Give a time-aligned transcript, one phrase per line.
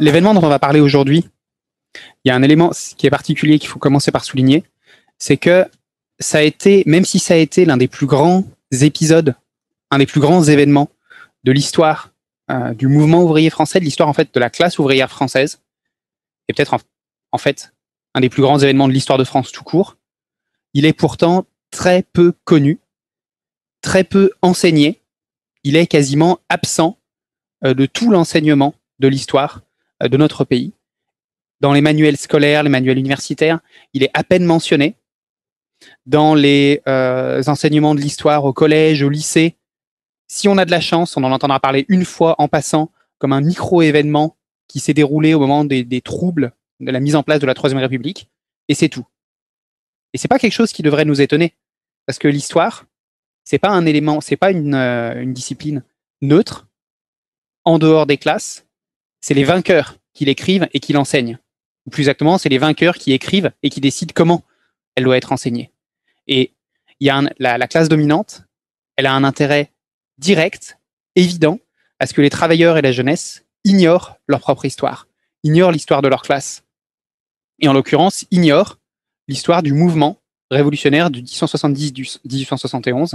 [0.00, 1.28] l'événement dont on va parler aujourd'hui,
[2.24, 4.64] il y a un élément qui est particulier qu'il faut commencer par souligner,
[5.18, 5.66] c'est que
[6.18, 9.34] ça a été, même si ça a été l'un des plus grands épisodes,
[9.90, 10.88] un des plus grands événements
[11.44, 12.10] de l'histoire
[12.50, 15.60] euh, du mouvement ouvrier français, de l'histoire en fait de la classe ouvrière française,
[16.48, 16.80] et peut-être en,
[17.32, 17.72] en fait
[18.14, 19.96] un des plus grands événements de l'histoire de France tout court,
[20.74, 22.78] il est pourtant très peu connu,
[23.82, 25.00] très peu enseigné,
[25.64, 26.98] il est quasiment absent
[27.64, 29.62] euh, de tout l'enseignement de l'histoire
[30.08, 30.72] de notre pays.
[31.60, 33.60] Dans les manuels scolaires, les manuels universitaires,
[33.92, 34.96] il est à peine mentionné.
[36.06, 39.56] Dans les euh, enseignements de l'histoire au collège, au lycée,
[40.28, 43.32] si on a de la chance, on en entendra parler une fois en passant comme
[43.32, 44.36] un micro-événement
[44.68, 47.80] qui s'est déroulé au moment des, troubles de la mise en place de la Troisième
[47.80, 48.30] République,
[48.68, 49.06] et c'est tout.
[50.14, 51.54] Et c'est pas quelque chose qui devrait nous étonner,
[52.06, 52.86] parce que l'histoire,
[53.44, 55.82] c'est pas un élément, c'est pas une, euh, une discipline
[56.22, 56.68] neutre,
[57.64, 58.66] en dehors des classes,
[59.20, 61.38] c'est les vainqueurs qui l'écrivent et qui l'enseignent.
[61.90, 64.44] Plus exactement, c'est les vainqueurs qui écrivent et qui décident comment
[64.94, 65.70] elle doit être enseignée.
[66.26, 66.52] Et
[67.00, 68.42] il y a la classe dominante,
[68.96, 69.72] elle a un intérêt
[70.18, 70.78] direct,
[71.16, 71.58] évident,
[71.98, 75.06] à ce que les travailleurs et la jeunesse ignorent leur propre histoire,
[75.42, 76.64] ignorent l'histoire de leur classe.
[77.58, 78.78] Et en l'occurrence, ignorent
[79.28, 83.14] l'histoire du mouvement révolutionnaire du 1870-1871,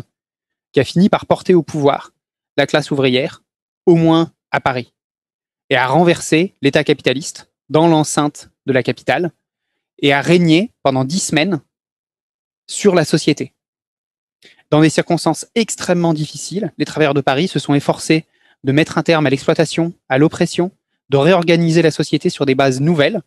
[0.72, 2.12] qui a fini par porter au pouvoir
[2.58, 3.44] la classe ouvrière,
[3.86, 4.94] au moins à Paris,
[5.70, 9.32] et à renverser l'État capitaliste dans l'enceinte de la capitale,
[10.00, 11.62] et à régner pendant dix semaines
[12.68, 13.54] sur la société.
[14.70, 18.26] Dans des circonstances extrêmement difficiles, les travailleurs de Paris se sont efforcés
[18.64, 20.72] de mettre un terme à l'exploitation, à l'oppression,
[21.10, 23.22] de réorganiser la société sur des bases nouvelles,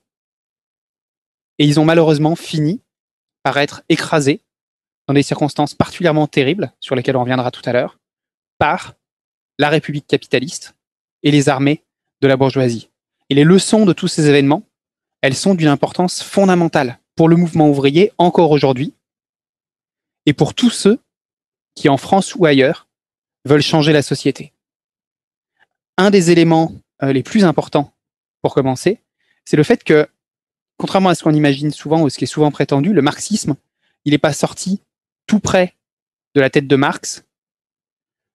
[1.59, 2.83] et ils ont malheureusement fini
[3.43, 4.43] par être écrasés
[5.07, 7.99] dans des circonstances particulièrement terribles, sur lesquelles on reviendra tout à l'heure,
[8.59, 8.95] par
[9.59, 10.75] la République capitaliste
[11.23, 11.85] et les armées
[12.21, 12.91] de la bourgeoisie.
[13.31, 14.63] Et les leçons de tous ces événements,
[15.21, 18.95] elles sont d'une importance fondamentale pour le mouvement ouvrier encore aujourd'hui,
[20.27, 21.01] et pour tous ceux
[21.75, 22.87] qui, en France ou ailleurs,
[23.45, 24.53] veulent changer la société.
[25.97, 27.93] Un des éléments euh, les plus importants,
[28.43, 29.01] pour commencer,
[29.45, 30.09] c'est le fait que
[30.77, 33.57] contrairement à ce qu'on imagine souvent ou ce qui est souvent prétendu, le marxisme,
[34.05, 34.81] il n'est pas sorti
[35.27, 35.75] tout près
[36.35, 37.25] de la tête de Marx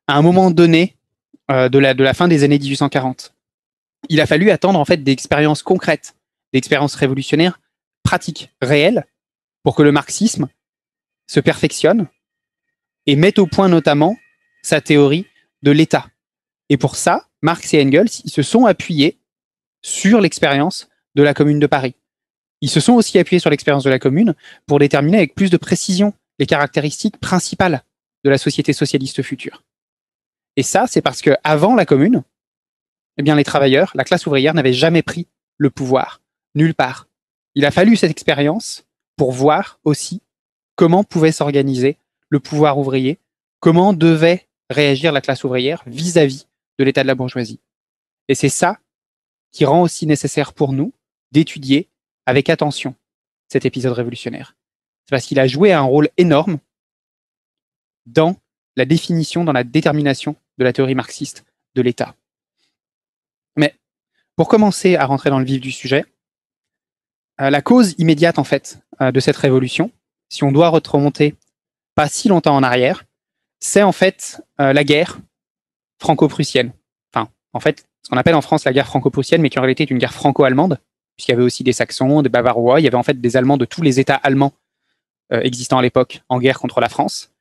[0.08, 0.96] à un moment donné
[1.52, 3.34] euh, de, la, de la fin des années 1840.
[4.10, 5.16] Il a fallu attendre en fait des
[5.64, 6.16] concrètes,
[6.52, 7.60] des expériences révolutionnaires,
[8.04, 9.06] pratiques, réelles,
[9.64, 10.50] pour que le marxisme
[11.28, 12.08] se perfectionne
[13.06, 14.18] et mette au point notamment
[14.62, 15.26] sa théorie
[15.62, 16.08] de l'État.
[16.70, 19.20] Et pour ça, Marx et Engels ils se sont appuyés
[19.82, 21.96] sur l'expérience de la Commune de Paris.
[22.62, 24.36] Ils se sont aussi appuyés sur l'expérience de la commune
[24.66, 27.84] pour déterminer avec plus de précision les caractéristiques principales
[28.24, 29.64] de la société socialiste future.
[30.56, 32.24] Et ça, c'est parce que avant la commune,
[33.18, 36.22] eh bien, les travailleurs, la classe ouvrière n'avaient jamais pris le pouvoir,
[36.56, 37.08] nulle part.
[37.56, 38.86] Il a fallu cette expérience
[39.16, 40.22] pour voir aussi
[40.76, 41.98] comment pouvait s'organiser
[42.30, 43.20] le pouvoir ouvrier,
[43.60, 46.48] comment devait réagir la classe ouvrière vis-à-vis -vis
[46.80, 47.60] de l'état de la bourgeoisie.
[48.28, 48.80] Et c'est ça
[49.52, 50.94] qui rend aussi nécessaire pour nous
[51.32, 51.90] d'étudier
[52.26, 52.96] avec attention
[53.48, 54.56] cet épisode révolutionnaire.
[55.06, 56.58] C'est parce qu'il a joué un rôle énorme
[58.06, 58.36] dans
[58.76, 62.16] la définition, dans la détermination de la théorie marxiste de l'État.
[64.36, 66.06] Pour commencer à rentrer dans le vif du sujet,
[67.40, 69.92] euh, la cause immédiate en fait euh, de cette révolution,
[70.30, 71.36] si on doit remonter
[71.94, 73.04] pas si longtemps en arrière,
[73.60, 75.20] c'est en fait euh, la guerre
[76.00, 76.74] franco-prussienne.
[77.14, 79.84] Enfin, en fait, ce qu'on appelle en France la guerre franco-prussienne, mais qui en réalité
[79.84, 80.80] est une guerre franco-allemande,
[81.16, 83.58] puisqu'il y avait aussi des Saxons, des Bavarois, il y avait en fait des Allemands
[83.58, 84.54] de tous les États allemands
[85.30, 87.32] existants à l'époque en guerre contre la France,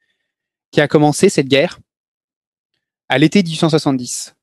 [0.71, 1.79] qui a commencé cette guerre
[3.11, 4.35] à l'été 1870.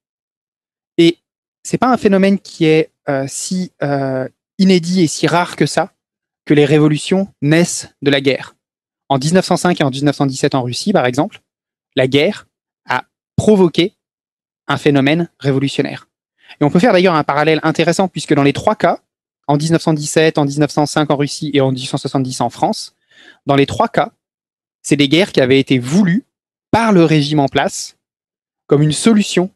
[1.64, 4.28] C'est pas un phénomène qui est euh, si euh,
[4.58, 5.94] inédit et si rare que ça,
[6.46, 8.56] que les révolutions naissent de la guerre.
[9.10, 11.42] En 1905 et en 1917 en Russie, par exemple,
[11.96, 12.48] la guerre
[12.88, 13.96] a provoqué
[14.68, 16.08] un phénomène révolutionnaire.
[16.60, 19.00] Et on peut faire d'ailleurs un parallèle intéressant puisque dans les trois cas,
[19.48, 22.96] en 1917, en 1905 en Russie et en 1870 en France,
[23.46, 24.12] dans les trois cas,
[24.82, 26.26] c'est des guerres qui avaient été voulues
[26.72, 27.98] par le régime en place
[28.68, 29.50] comme une solution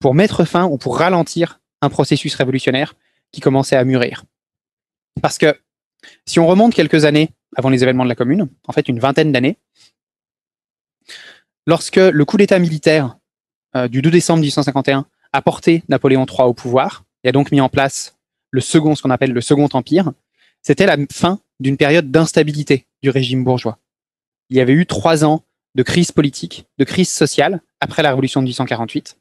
[0.00, 2.94] pour mettre fin ou pour ralentir un processus révolutionnaire
[3.32, 4.24] qui commençait à mûrir.
[5.22, 5.58] Parce que
[6.26, 9.32] si on remonte quelques années avant les événements de la Commune, en fait une vingtaine
[9.32, 9.58] d'années,
[11.66, 13.16] lorsque le coup d'État militaire
[13.74, 17.60] euh, du 2 décembre 1851 a porté Napoléon III au pouvoir et a donc mis
[17.60, 18.16] en place
[18.50, 20.12] le second, ce qu'on appelle le second empire,
[20.62, 23.78] c'était la fin d'une période d'instabilité du régime bourgeois.
[24.50, 25.42] Il y avait eu trois ans
[25.74, 29.18] de crise politique, de crise sociale après la révolution de 1848.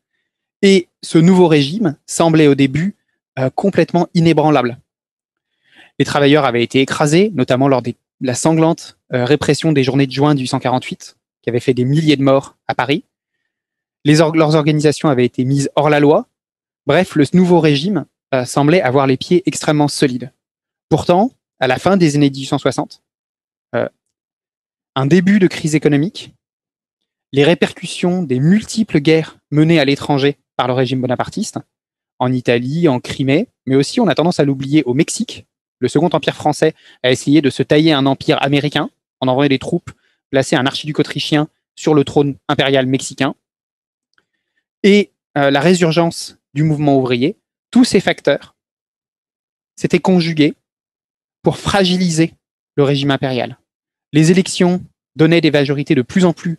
[0.61, 2.95] Et ce nouveau régime semblait au début
[3.37, 4.79] euh, complètement inébranlable.
[5.99, 10.11] Les travailleurs avaient été écrasés, notamment lors de la sanglante euh, répression des journées de
[10.11, 13.03] juin 1848, qui avait fait des milliers de morts à Paris.
[14.05, 16.27] Les leurs organisations avaient été mises hors la loi.
[16.85, 20.31] Bref, le nouveau régime euh, semblait avoir les pieds extrêmement solides.
[20.89, 23.01] Pourtant, à la fin des années 1860,
[24.97, 26.33] un début de crise économique,
[27.33, 31.59] les répercussions des multiples guerres menées à l'étranger par le régime bonapartiste,
[32.19, 35.45] en Italie, en Crimée, mais aussi on a tendance à l'oublier au Mexique.
[35.79, 36.73] Le second empire français
[37.03, 39.91] a essayé de se tailler un empire américain en envoyant des troupes
[40.31, 43.35] placer un archiduc autrichien sur le trône impérial mexicain.
[44.83, 47.37] Et euh, la résurgence du mouvement ouvrier,
[47.71, 48.55] tous ces facteurs
[49.75, 50.53] s'étaient conjugués
[51.41, 52.33] pour fragiliser
[52.75, 53.57] le régime impérial.
[54.13, 54.83] Les élections
[55.15, 56.57] donnaient des majorités de plus en plus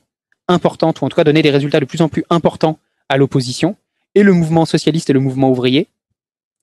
[0.48, 2.78] importantes, ou en tout cas donnaient des résultats de plus en plus importants
[3.08, 3.76] à l'opposition,
[4.16, 5.88] et le mouvement socialiste et le mouvement ouvrier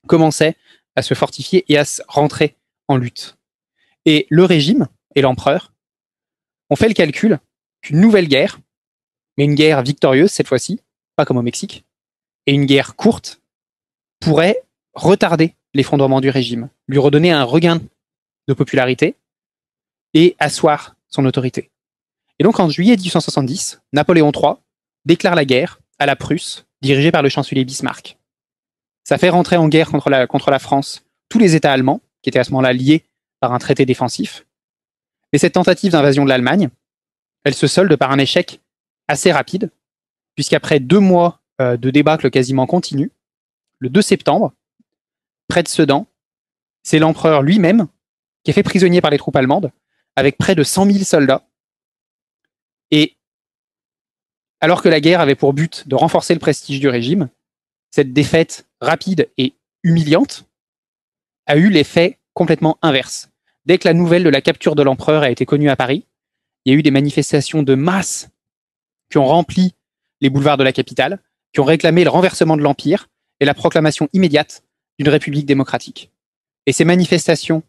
[0.07, 0.57] commençaient
[0.95, 2.57] à se fortifier et à se rentrer
[2.87, 3.37] en lutte.
[4.05, 5.71] Et le régime et l'empereur
[6.69, 7.39] ont fait le calcul
[7.81, 8.59] qu'une nouvelle guerre,
[9.37, 10.81] mais une guerre victorieuse cette fois-ci,
[11.15, 11.85] pas comme au Mexique,
[12.47, 13.39] et une guerre courte,
[14.19, 14.63] pourrait
[14.95, 17.81] retarder l'effondrement du régime, lui redonner un regain
[18.47, 19.15] de popularité
[20.15, 21.69] et asseoir son autorité.
[22.39, 24.55] Et donc en juillet 1870, Napoléon III
[25.05, 28.17] déclare la guerre à la Prusse dirigé par le chancelier Bismarck.
[29.03, 30.09] Ça fait rentrer en guerre contre
[30.51, 33.05] la, France tous les États allemands, qui étaient à ce moment-là liés
[33.39, 34.45] par un traité défensif.
[35.31, 36.69] Et cette tentative d'invasion de l'Allemagne,
[37.43, 38.61] elle se solde par un échec
[39.07, 39.71] assez rapide,
[40.35, 43.11] puisqu'après deux mois euh, de débâcle quasiment continu,
[43.79, 44.53] le 2 septembre,
[45.47, 46.05] près de Sedan,
[46.83, 47.87] c'est l'empereur lui-même
[48.43, 49.71] qui est fait prisonnier par les troupes allemandes,
[50.15, 51.47] avec près de 100 000 soldats.
[52.91, 53.15] Et
[54.63, 57.27] alors que la guerre avait pour but de renforcer le prestige du régime,
[57.91, 60.45] cette défaite rapide et humiliante
[61.47, 63.27] a eu l'effet complètement inverse.
[63.65, 66.07] Dès que la nouvelle de la capture de l'empereur a été connue à Paris,
[66.63, 68.29] il y a eu des manifestations de masse
[69.11, 69.75] qui ont rempli
[70.21, 71.19] les boulevards de la capitale,
[71.51, 73.09] qui ont réclamé le renversement de l'Empire
[73.41, 74.63] et la proclamation immédiate
[74.97, 76.09] d'une république démocratique.
[76.67, 77.63] Et ces manifestations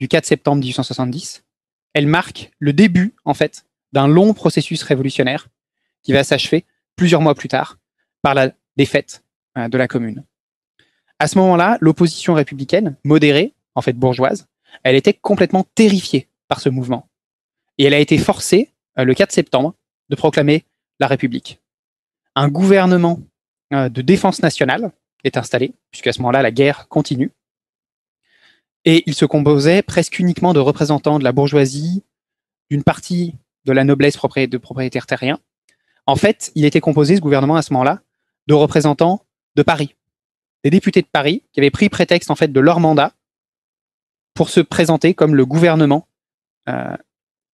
[0.00, 1.44] du 4 septembre 1870,
[1.92, 5.46] elles marquent le début, en fait, d'un long processus révolutionnaire
[6.04, 6.64] qui va s'achever
[6.94, 7.78] plusieurs mois plus tard
[8.22, 9.24] par la défaite
[9.58, 10.24] euh, de la commune.
[11.18, 14.46] À ce moment-là, l'opposition républicaine, modérée, en fait bourgeoise,
[14.82, 17.08] elle était complètement terrifiée par ce mouvement.
[17.78, 19.74] Et elle a été forcée, euh, le 4 septembre,
[20.10, 20.64] de proclamer
[21.00, 21.60] la République.
[22.36, 23.20] Un gouvernement
[23.72, 24.92] euh, de défense nationale
[25.24, 27.30] est installé, puisqu'à ce moment-là, la guerre continue.
[28.84, 32.04] Et il se composait presque uniquement de représentants de la bourgeoisie,
[32.70, 33.34] d'une partie
[33.64, 35.40] de la noblesse de propriétaires terriens,
[36.06, 38.00] en fait, il était composé, ce gouvernement, à ce moment-là,
[38.46, 39.24] de représentants
[39.56, 39.94] de Paris,
[40.62, 43.14] des députés de Paris qui avaient pris prétexte, en fait, de leur mandat
[44.34, 46.08] pour se présenter comme le gouvernement
[46.68, 46.96] euh,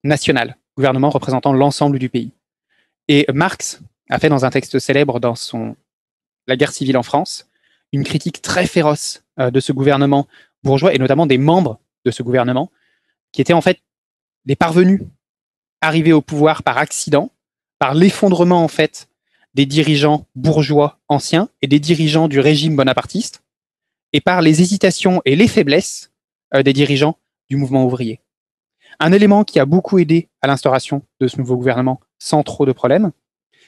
[0.03, 2.33] national, gouvernement représentant l'ensemble du pays.
[3.09, 5.77] Et Marx a fait dans un texte célèbre dans son
[6.47, 7.47] La guerre civile en France
[7.93, 10.27] une critique très féroce euh, de ce gouvernement
[10.63, 12.71] bourgeois et notamment des membres de ce gouvernement
[13.33, 13.81] qui étaient en fait
[14.45, 15.03] des parvenus
[15.81, 17.31] arrivés au pouvoir par accident
[17.81, 19.09] par l'effondrement en fait
[19.55, 23.43] des dirigeants bourgeois anciens et des dirigeants du régime bonapartiste,
[24.13, 26.13] et par les hésitations et les faiblesses
[26.55, 27.19] euh, des dirigeants
[27.49, 28.21] du mouvement ouvrier.
[29.01, 32.73] Un élément qui a beaucoup aidé à l'instauration de ce nouveau gouvernement sans trop de
[32.73, 33.13] problèmes,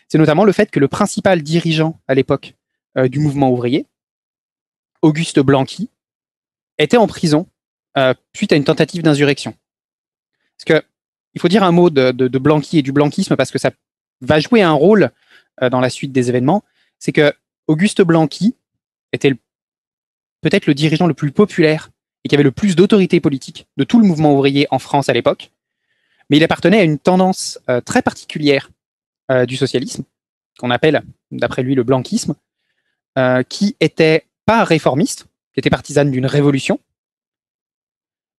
[0.09, 2.55] c'est notamment le fait que le principal dirigeant à l'époque
[2.99, 3.87] euh, du mouvement ouvrier,
[5.01, 5.89] Auguste Blanqui,
[6.79, 7.49] était en prison
[7.97, 9.55] euh, suite à une tentative d'insurrection.
[10.59, 10.87] Parce que
[11.35, 13.71] il faut dire un mot de, Blanqui et du blanquisme parce que ça
[14.23, 15.11] va jouer un rôle
[15.63, 16.65] euh, dans la suite des événements,
[16.99, 17.33] c'est que
[17.67, 18.55] Auguste Blanqui
[19.13, 19.35] était
[20.41, 21.91] peut-être le dirigeant le plus populaire
[22.25, 25.13] et qui avait le plus d'autorité politique de tout le mouvement ouvrier en France à
[25.13, 25.51] l'époque,
[26.31, 28.71] mais il appartenait à une tendance euh, très particulière
[29.31, 30.05] euh, du socialisme,
[30.59, 32.35] qu'on appelle, d'après lui, le blanquisme,
[33.49, 36.81] qui était pas réformiste, qui était partisane d'une révolution,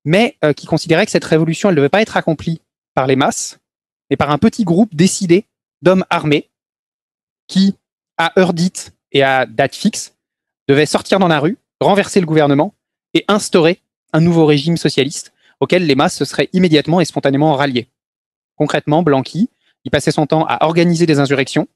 [0.03, 2.59] mais qui considérait que cette révolution, elle ne devait pas être accomplie
[2.95, 3.59] par les masses,
[4.09, 5.45] mais par un petit groupe décidé
[5.83, 6.49] d'hommes armés
[7.47, 7.75] qui,
[8.17, 10.15] à heure dite et à date fixe,
[10.67, 12.73] devaient sortir dans la rue, renverser le gouvernement
[13.13, 13.81] et instaurer
[14.13, 17.87] un nouveau régime socialiste auquel les masses se seraient immédiatement et spontanément ralliées.
[18.55, 19.49] Concrètement, Blanqui,
[19.83, 21.67] il passait son temps à organiser des insurrections,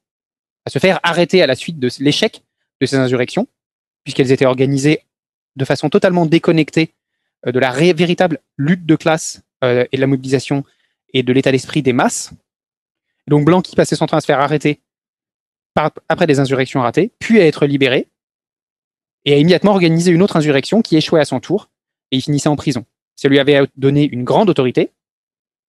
[0.64, 2.42] à se faire arrêter à la suite de l'échec
[2.80, 3.46] de ces insurrections,
[4.04, 5.02] puisqu'elles étaient organisées
[5.56, 6.94] de façon totalement déconnectée
[7.46, 10.64] euh, de la véritable lutte de classe euh, et de la mobilisation
[11.12, 12.32] et de l'état d'esprit des masses,
[13.28, 14.80] donc Blanqui passait son temps à se faire arrêter
[16.08, 18.08] après des insurrections ratées, puis à être libéré.
[19.24, 21.70] et a immédiatement organisé une autre insurrection qui échouait à son tour,
[22.10, 22.84] et il finissait en prison.
[23.14, 24.92] Ça lui avait donné une grande autorité,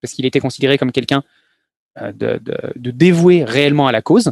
[0.01, 1.23] parce qu'il était considéré comme quelqu'un
[1.99, 4.31] euh, de, dévoué réellement à la cause.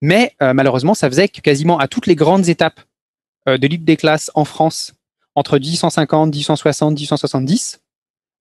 [0.00, 2.80] Mais euh, malheureusement, ça faisait que quasiment à toutes les grandes étapes
[3.48, 4.94] euh, de lutte des classes en France,
[5.34, 7.80] entre 1850, 1860, 1870,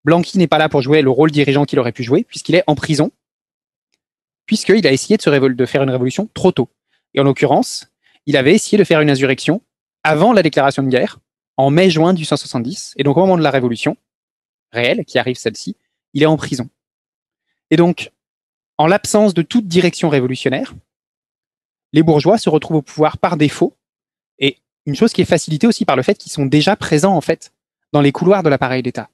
[0.06, 2.64] Blanqui n'est pas là pour jouer le rôle dirigeant qu'il aurait pu jouer, puisqu'il est
[2.68, 3.12] en prison,
[4.48, 6.70] puisqu'il a essayé de, faire une révolution trop tôt.
[7.14, 7.88] Et en l'occurrence,
[8.26, 9.62] il avait essayé de faire une insurrection
[10.04, 11.20] avant la déclaration de guerre,
[11.58, 13.98] en mai-juin 1870, et donc au moment de la révolution
[14.72, 15.76] réelle, qui arrive celle-ci,
[16.14, 16.70] il est en prison.
[17.70, 18.12] Et donc,
[18.78, 20.74] en l'absence de toute direction révolutionnaire,
[21.94, 23.76] les bourgeois se retrouvent au pouvoir par défaut,
[24.40, 27.22] et une chose qui est facilitée aussi par le fait qu'ils sont déjà présents en
[27.22, 27.52] fait
[27.92, 29.10] dans les couloirs de l'appareil d'État.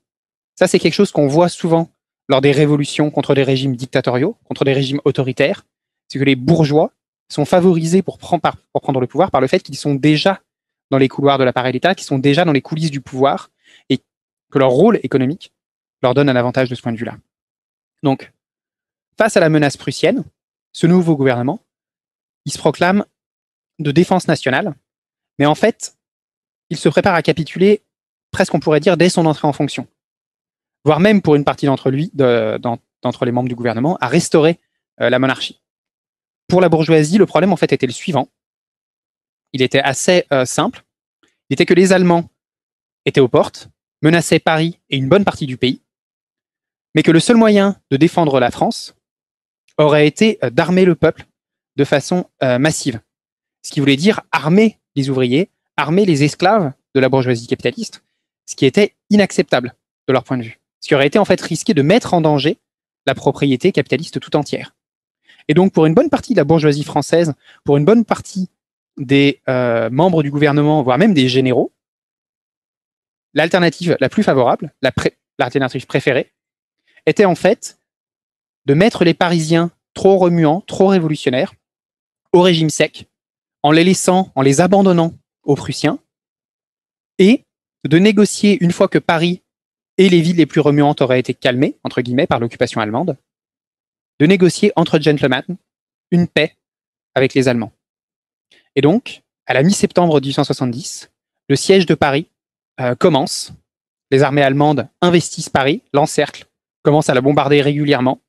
[0.56, 1.90] Ça, c'est quelque chose qu'on voit souvent
[2.30, 5.66] lors des révolutions contre des régimes dictatoriaux, contre des régimes autoritaires,
[6.08, 6.92] c'est que les bourgeois
[7.30, 10.42] sont favorisés pour prendre, le pouvoir par le fait qu'ils sont déjà
[10.92, 13.50] dans les couloirs de l'appareil d'État, qu'ils sont déjà dans les coulisses du pouvoir,
[13.90, 15.52] et que leur rôle économique
[16.02, 17.18] leur donne un avantage de ce point de vue-là.
[18.04, 18.32] Donc,
[19.18, 20.24] face à la menace prussienne,
[20.72, 21.60] ce nouveau gouvernement,
[22.46, 23.06] il se proclame
[23.80, 24.76] de défense nationale,
[25.40, 25.98] mais en fait,
[26.70, 27.82] il se prépare à capituler,
[28.32, 29.88] presque on pourrait dire, dès son entrée en fonction,
[30.84, 34.60] voire même pour une partie d'entre lui, d'entre les membres du gouvernement, à restaurer
[35.02, 35.62] euh, la monarchie.
[36.48, 38.28] Pour la bourgeoisie, le problème en fait était le suivant.
[39.54, 40.84] Il était assez euh, simple.
[41.50, 42.30] Il était que les Allemands
[43.06, 43.70] étaient aux portes,
[44.02, 45.82] menaçaient Paris et une bonne partie du pays,
[46.96, 48.96] mais que le seul moyen de défendre la France
[49.78, 51.26] aurait été euh, d'armer le peuple
[51.76, 53.02] de façon massive.
[53.64, 58.04] Ce qui voulait dire armer les ouvriers, armer les esclaves de la bourgeoisie capitaliste,
[58.46, 59.74] ce qui était inacceptable
[60.08, 60.60] de leur point de vue.
[60.84, 62.58] Ce qui aurait été en fait risqué de mettre en danger
[63.06, 64.76] la propriété capitaliste tout entière.
[65.48, 68.50] Et donc pour une bonne partie de la bourgeoisie française, pour une bonne partie
[68.98, 71.72] des euh, membres du gouvernement, voire même des généraux,
[73.34, 74.74] l'alternative la plus favorable,
[75.40, 76.34] l'alternative préférée,
[77.06, 77.78] était en fait
[78.66, 81.54] de mettre les Parisiens trop remuants, trop révolutionnaires,
[82.34, 83.08] au régime sec,
[83.62, 85.14] en les laissant, en les abandonnant
[85.44, 86.00] aux Prussiens,
[87.20, 87.46] et
[87.86, 89.43] de négocier, une fois que Paris
[89.98, 93.18] et les villes les plus remuantes auraient été calmées, entre guillemets, par l'occupation allemande,
[94.20, 95.44] de négocier entre gentlemen
[96.12, 96.56] une paix
[97.16, 97.72] avec les Allemands.
[98.76, 101.12] Et donc, à la mi-septembre 1870,
[101.50, 102.28] le siège de Paris
[102.80, 103.54] euh, commence.
[104.12, 106.46] Les armées allemandes investissent Paris, l'encerclent,
[106.84, 108.22] commencent à la bombarder régulièrement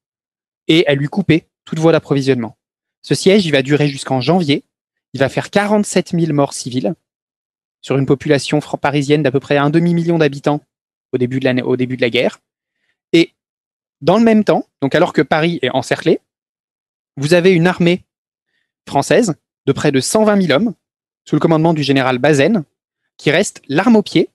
[0.69, 2.57] et à lui couper toute voie d'approvisionnement.
[3.03, 4.65] Ce siège, il va durer jusqu'en janvier.
[5.13, 6.95] Il va faire 47 000 morts civiles
[7.81, 10.61] sur une population parisienne d'à peu près un demi-million d'habitants
[11.15, 12.41] au début de, au début de la guerre.
[13.13, 13.33] Et
[14.01, 16.21] dans le même temps, donc alors que Paris est encerclé,
[17.17, 18.05] vous avez une armée
[18.87, 19.35] française
[19.67, 20.75] de près de 120 000 hommes,
[21.25, 22.65] sous le commandement du général Bazaine,
[23.17, 24.29] qui reste l'arme au pied,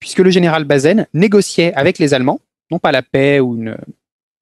[0.00, 3.62] puisque le général Bazaine négociait avec les Allemands, non pas la paix ou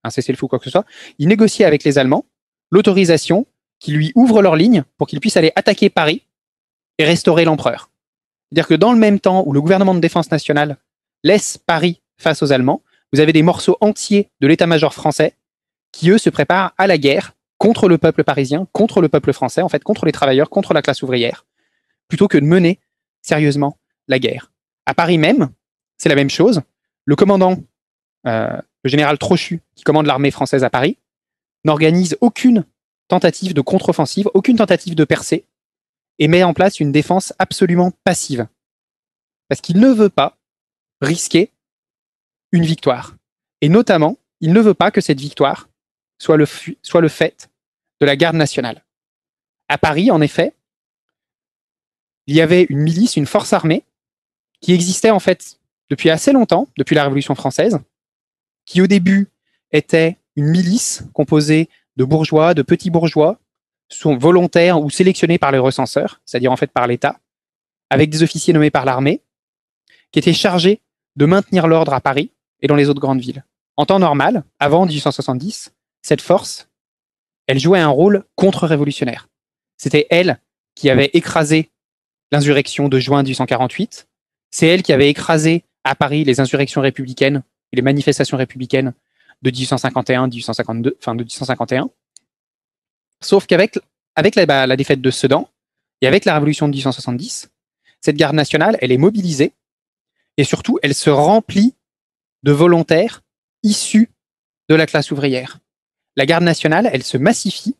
[0.04, 0.86] un cessez-le-feu ou quoi que ce soit,
[1.18, 2.24] il négociait avec les Allemands
[2.70, 3.46] l'autorisation
[3.80, 6.22] qui lui ouvre leur ligne pour qu'il puisse aller attaquer Paris
[6.98, 7.90] et restaurer l'empereur.
[8.48, 10.76] C'est-à-dire que dans le même temps où le gouvernement de défense nationale
[11.22, 15.34] laisse Paris face aux Allemands, vous avez des morceaux entiers de l'état-major français
[15.92, 19.62] qui, eux, se préparent à la guerre contre le peuple parisien, contre le peuple français,
[19.62, 21.44] en fait, contre les travailleurs, contre la classe ouvrière,
[22.08, 22.78] plutôt que de mener
[23.22, 24.52] sérieusement la guerre.
[24.86, 25.50] À Paris même,
[25.98, 26.62] c'est la même chose.
[27.04, 27.58] Le commandant,
[28.26, 30.96] euh, le général Trochu, qui commande l'armée française à Paris,
[31.64, 32.64] n'organise aucune
[33.08, 35.44] tentative de contre-offensive, aucune tentative de percée,
[36.18, 38.46] et met en place une défense absolument passive.
[39.48, 40.38] Parce qu'il ne veut pas
[41.00, 41.50] risquer
[42.52, 43.16] une victoire.
[43.60, 45.68] Et notamment, il ne veut pas que cette victoire
[46.18, 46.46] soit le,
[46.82, 47.50] soit le fait
[48.00, 48.84] de la garde nationale.
[49.68, 50.54] À Paris, en effet,
[52.26, 53.84] il y avait une milice, une force armée,
[54.60, 57.78] qui existait en fait depuis assez longtemps, depuis la Révolution française,
[58.66, 59.28] qui au début
[59.72, 63.38] était une milice composée de bourgeois, de petits bourgeois,
[63.88, 67.18] sont volontaires ou sélectionnés par les recenseurs, c'est-à-dire en fait par l'État,
[67.90, 69.20] avec des officiers nommés par l'armée,
[70.12, 70.80] qui étaient chargés
[71.16, 73.44] de maintenir l'ordre à Paris et dans les autres grandes villes.
[73.76, 76.68] En temps normal, avant 1870, cette force,
[77.46, 79.28] elle jouait un rôle contre-révolutionnaire.
[79.76, 80.38] C'était elle
[80.74, 81.70] qui avait écrasé
[82.32, 84.08] l'insurrection de juin 1848.
[84.50, 88.92] C'est elle qui avait écrasé à Paris les insurrections républicaines et les manifestations républicaines
[89.42, 91.90] de 1851, 1852, enfin de 1851.
[93.20, 93.78] Sauf qu'avec
[94.16, 95.48] avec la, bah, la, défaite de Sedan
[96.00, 97.50] et avec la révolution de 1870,
[98.00, 99.52] cette garde nationale, elle est mobilisée
[100.36, 101.74] et surtout, elle se remplit
[102.42, 103.22] de volontaires
[103.62, 104.10] issus
[104.68, 105.58] de la classe ouvrière.
[106.16, 107.76] La garde nationale, elle se massifie,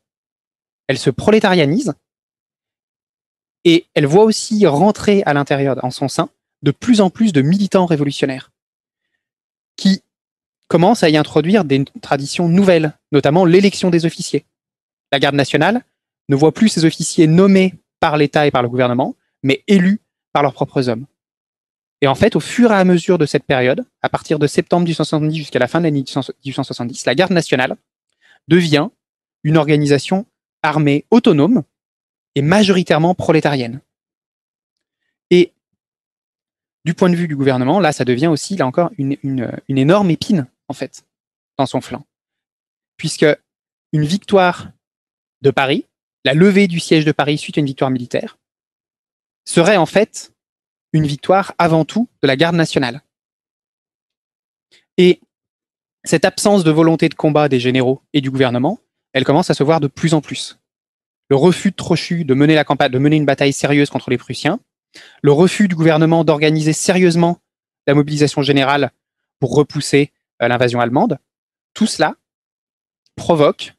[0.86, 1.94] elle se prolétarianise
[3.64, 6.30] Et elle voit aussi rentrer à l'intérieur, en son sein,
[6.62, 8.50] de plus en plus de militants révolutionnaires
[9.76, 10.02] qui
[10.68, 14.44] commencent à y introduire des traditions nouvelles, notamment l'élection des officiers.
[15.10, 15.84] La garde nationale
[16.28, 20.00] ne voit plus ses officiers nommés par l'État et par le gouvernement, mais élus
[20.32, 21.06] par leurs propres hommes.
[22.00, 24.84] Et en fait, au fur et à mesure de cette période, à partir de septembre
[24.84, 27.76] 1870 jusqu'à la fin de l'année 1870, la garde nationale
[28.48, 28.88] devient
[29.44, 30.26] une organisation
[30.62, 31.62] armée autonome
[32.34, 33.80] et majoritairement prolétarienne.
[35.30, 35.52] Et
[36.84, 40.10] du point de vue du gouvernement, là, ça devient aussi, là encore, une, une énorme
[40.10, 41.04] épine, en fait,
[41.58, 42.04] dans son flanc.
[42.96, 43.26] Puisque
[43.92, 44.70] une victoire
[45.42, 45.86] de Paris,
[46.24, 48.38] la levée du siège de Paris suite à une victoire militaire,
[49.44, 50.32] serait en fait
[50.92, 53.02] une victoire avant tout de la garde nationale.
[54.96, 55.20] Et
[56.04, 58.78] cette absence de volonté de combat des généraux et du gouvernement,
[59.12, 60.58] elle commence à se voir de plus en plus.
[61.28, 64.18] Le refus de Trochu de mener, la campagne, de mener une bataille sérieuse contre les
[64.18, 64.58] Prussiens,
[65.22, 67.38] le refus du gouvernement d'organiser sérieusement
[67.86, 68.90] la mobilisation générale
[69.38, 71.18] pour repousser euh, l'invasion allemande,
[71.74, 72.16] tout cela
[73.14, 73.74] provoque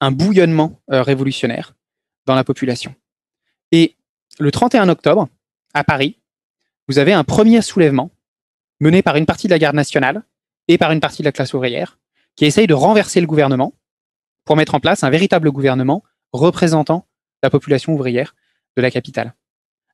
[0.00, 1.74] un bouillonnement euh, révolutionnaire
[2.26, 2.94] dans la population.
[3.72, 3.96] Et
[4.38, 5.28] le 31 octobre,
[5.76, 6.18] à Paris,
[6.88, 8.10] vous avez un premier soulèvement
[8.80, 10.22] mené par une partie de la garde nationale
[10.68, 11.98] et par une partie de la classe ouvrière
[12.34, 13.74] qui essaye de renverser le gouvernement
[14.46, 16.02] pour mettre en place un véritable gouvernement
[16.32, 17.06] représentant
[17.42, 18.34] la population ouvrière
[18.76, 19.34] de la capitale.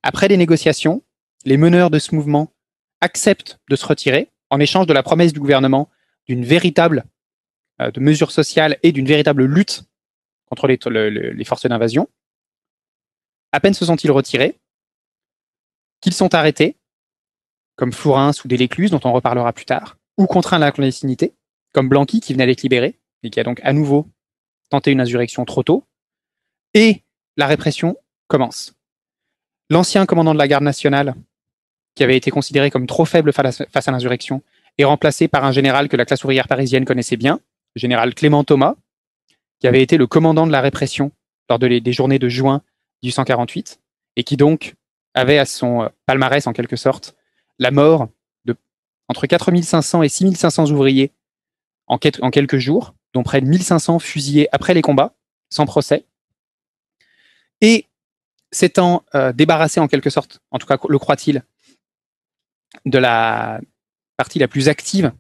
[0.05, 1.03] Après des négociations,
[1.45, 2.53] les meneurs de ce mouvement
[3.01, 5.91] acceptent de se retirer en échange de la promesse du gouvernement
[6.29, 7.07] d'une véritable
[7.81, 9.83] euh, de mesures sociales et d'une véritable lutte
[10.47, 12.09] contre les forces d'invasion.
[13.51, 14.61] À peine se sont-ils retirés
[16.03, 16.77] qu'ils sont arrêtés,
[17.77, 21.33] comme Flourens ou Délécluse, dont on reparlera plus tard, ou contraints à la clandestinité,
[21.73, 24.09] comme Blanqui qui venait d'être libéré et qui a donc à nouveau
[24.69, 25.87] tenté une insurrection trop tôt,
[26.75, 27.03] et
[27.37, 28.75] la répression commence.
[29.71, 31.15] L'ancien commandant de la garde nationale,
[31.95, 34.43] qui avait été considéré comme trop faible face à l'insurrection,
[34.79, 37.41] est remplacé par un général que la classe ouvrière parisienne connaissait bien,
[37.75, 38.75] le général Clément Thomas,
[39.61, 41.13] qui avait été le commandant de la répression
[41.49, 42.63] lors des journées de juin
[43.03, 43.81] 1848,
[44.17, 44.75] et qui donc
[45.15, 47.17] avait à son euh, palmarès, en quelque sorte,
[47.59, 48.09] la mort
[48.45, 48.57] de
[49.09, 51.13] entre 4500 et 6500 ouvriers
[51.87, 55.15] en, quelques jours, dont près de 1500 fusillés après les combats,
[55.51, 56.07] sans procès.
[57.61, 57.87] Et
[58.51, 61.43] s'étant euh, débarrassé en quelque sorte, en tout cas le croit-il,
[62.87, 63.61] de la
[64.17, 65.13] partie la plus active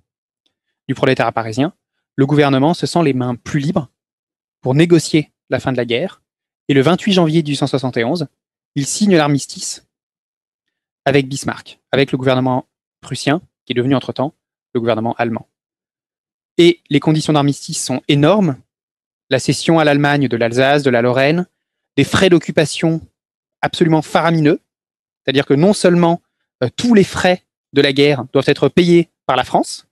[0.88, 1.74] du prolétariat parisien,
[2.16, 3.88] le gouvernement se sent les mains plus libres
[4.60, 6.22] pour négocier la fin de la guerre.
[6.68, 8.28] Et le 28 janvier 1871,
[8.74, 9.86] il signe l'armistice
[11.04, 12.66] avec Bismarck, avec le gouvernement
[13.00, 14.34] prussien, qui est devenu entre-temps
[14.74, 15.48] le gouvernement allemand.
[16.58, 18.56] Et les conditions d'armistice sont énormes.
[19.30, 21.46] La cession à l'Allemagne de l'Alsace, de la Lorraine,
[21.96, 23.00] des frais d'occupation
[23.60, 24.60] absolument faramineux,
[25.22, 26.20] c'est-à-dire que non seulement
[26.62, 29.86] euh, tous les frais de la guerre doivent être payés par la France,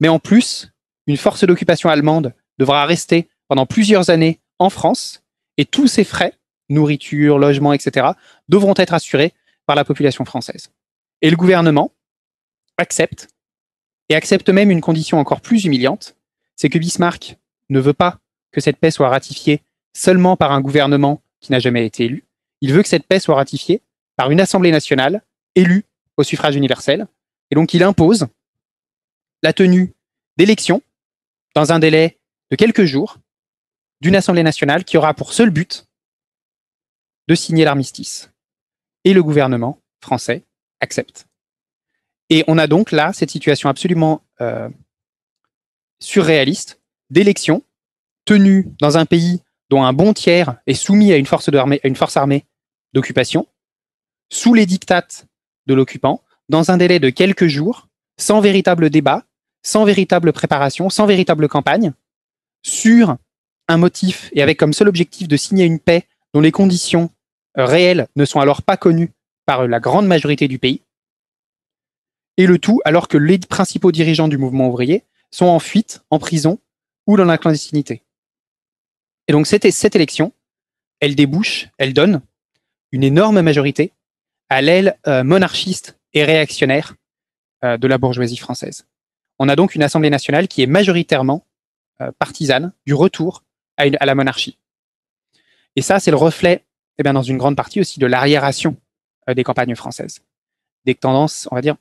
[0.00, 0.72] mais en plus,
[1.06, 5.22] une force d'occupation allemande devra rester pendant plusieurs années en France,
[5.56, 6.34] et tous ces frais
[6.72, 8.08] nourriture, logement, etc.,
[8.48, 9.32] devront être assurés
[9.66, 10.70] par la population française.
[11.20, 11.92] Et le gouvernement
[12.78, 13.28] accepte,
[14.08, 16.16] et accepte même une condition encore plus humiliante,
[16.56, 17.36] c'est que Bismarck
[17.70, 18.18] ne veut pas
[18.50, 19.62] que cette paix soit ratifiée
[19.94, 22.24] seulement par un gouvernement qui n'a jamais été élu,
[22.60, 23.82] il veut que cette paix soit ratifiée
[24.16, 25.22] par une Assemblée nationale
[25.54, 25.84] élue
[26.16, 27.06] au suffrage universel,
[27.50, 28.28] et donc il impose
[29.42, 29.92] la tenue
[30.36, 30.82] d'élections
[31.54, 32.18] dans un délai
[32.50, 33.18] de quelques jours
[34.00, 35.86] d'une Assemblée nationale qui aura pour seul but
[37.34, 38.30] signer l'armistice.
[39.04, 40.44] Et le gouvernement français
[40.80, 41.26] accepte.
[42.30, 44.68] Et on a donc là cette situation absolument euh,
[46.00, 47.62] surréaliste d'élection
[48.24, 51.88] tenue dans un pays dont un bon tiers est soumis à une force, armée, à
[51.88, 52.44] une force armée
[52.92, 53.46] d'occupation,
[54.30, 55.26] sous les dictates
[55.66, 59.24] de l'occupant, dans un délai de quelques jours, sans véritable débat,
[59.62, 61.92] sans véritable préparation, sans véritable campagne,
[62.62, 63.16] sur
[63.68, 67.10] un motif et avec comme seul objectif de signer une paix dont les conditions
[67.58, 69.12] euh, réelles ne sont alors pas connues
[69.46, 70.82] par la grande majorité du pays.
[72.36, 76.18] Et le tout alors que les principaux dirigeants du mouvement ouvrier sont en fuite, en
[76.18, 76.58] prison
[77.06, 78.02] ou dans la clandestinité.
[79.28, 80.32] Et donc cette, élection,
[81.00, 82.22] elle débouche, elle donne
[82.90, 83.92] une énorme majorité
[84.48, 86.94] à l'aile euh, monarchiste et réactionnaire
[87.64, 88.86] euh, de la bourgeoisie française.
[89.38, 91.46] On a donc une Assemblée nationale qui est majoritairement
[92.18, 93.44] partisane du retour
[93.76, 94.58] à la monarchie.
[95.76, 96.64] Et ça, c'est le reflet
[96.98, 98.76] eh dans une grande partie aussi de l'arriération
[99.28, 100.20] euh, des campagnes françaises.
[100.84, 101.76] Des tendances, on va dire,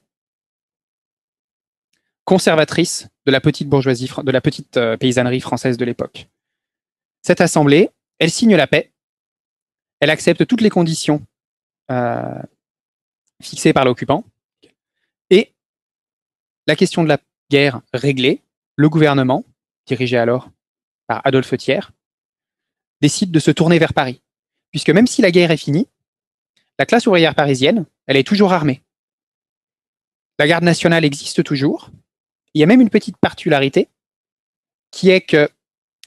[2.26, 6.28] conservatrices de la petite bourgeoisie, de la petite euh, paysannerie française de l'époque.
[7.24, 8.92] Cette assemblée, elle signe la paix.
[10.00, 11.26] elle accepte toutes les conditions
[11.92, 12.42] euh,
[13.42, 14.24] fixées par l'occupant.
[15.30, 15.54] Et
[16.68, 17.20] la question de la
[17.50, 18.42] guerre réglée,
[18.76, 19.44] le gouvernement,
[19.86, 20.50] dirigé alors
[21.08, 21.92] par Adolphe Thiers,
[23.02, 24.22] décide de se tourner vers Paris.
[24.72, 25.88] Puisque même si la guerre est finie,
[26.80, 28.82] la classe ouvrière parisienne, elle est toujours armée.
[30.40, 31.92] La garde nationale existe toujours.
[32.54, 33.88] Il y a même une petite particularité
[34.92, 35.50] qui est que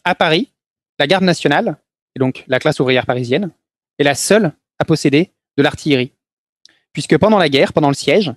[0.05, 0.51] à Paris,
[0.99, 1.77] la garde nationale,
[2.15, 3.51] et donc la classe ouvrière parisienne,
[3.99, 6.13] est la seule à posséder de l'artillerie.
[6.93, 8.33] Puisque pendant la guerre, pendant le siège,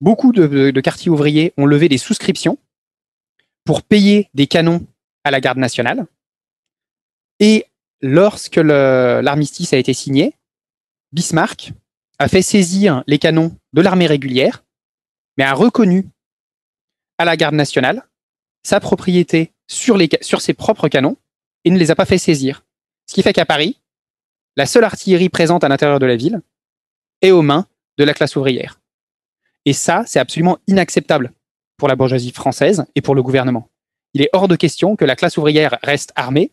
[0.00, 2.58] beaucoup de, quartiers ouvriers ont levé des souscriptions
[3.64, 4.86] pour payer des canons
[5.24, 6.06] à la garde nationale.
[7.40, 7.66] Et
[8.00, 10.34] lorsque l'armistice a été signé,
[11.12, 11.72] Bismarck
[12.18, 14.64] a fait saisir les canons de l'armée régulière,
[15.36, 16.06] mais a reconnu
[17.18, 18.08] à la garde nationale
[18.62, 19.98] sa propriété sur,
[20.40, 21.16] ses propres canons
[21.64, 22.64] et ne les a pas fait saisir.
[23.06, 23.80] Ce qui fait qu'à Paris,
[24.56, 26.40] la seule artillerie présente à l'intérieur de la ville
[27.22, 28.80] est aux mains de la classe ouvrière.
[29.64, 31.32] Et ça, c'est absolument inacceptable
[31.76, 33.68] pour la bourgeoisie française et pour le gouvernement.
[34.14, 36.52] Il est hors de question que la classe ouvrière reste armée,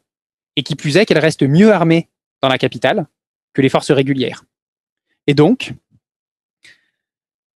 [0.56, 2.10] et qui plus est qu'elle reste mieux armée
[2.42, 3.08] dans la capitale
[3.54, 4.44] que les forces régulières.
[5.28, 5.74] Et donc,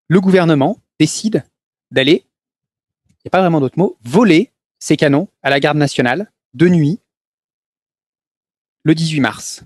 [0.07, 1.43] le gouvernement décide
[1.91, 2.25] d'aller,
[3.09, 6.67] il n'y a pas vraiment d'autre mot, voler ses canons à la garde nationale de
[6.67, 6.99] nuit
[8.83, 9.63] le 18 mars.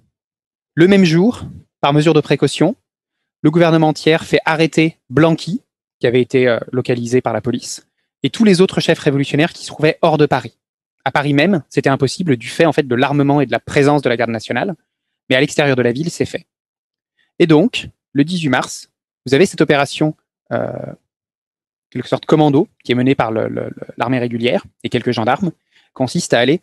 [0.76, 1.44] Le même jour,
[1.82, 2.76] par mesure de précaution,
[3.42, 5.62] le gouvernement entier fait arrêter Blanqui,
[6.00, 7.88] qui avait été euh, localisé par la police,
[8.24, 10.58] et tous les autres chefs révolutionnaires qui se trouvaient hors de Paris.
[11.06, 14.02] À Paris même, c'était impossible du fait en fait de l'armement et de la présence
[14.02, 14.76] de la garde nationale,
[15.30, 16.46] mais à l'extérieur de la ville, c'est fait.
[17.40, 18.90] Et donc, le 18 mars,
[19.26, 20.16] vous avez cette opération,
[20.52, 20.72] euh,
[21.90, 25.52] quelque sorte commando, qui est menée par l'armée régulière et quelques gendarmes,
[25.94, 26.62] consiste à aller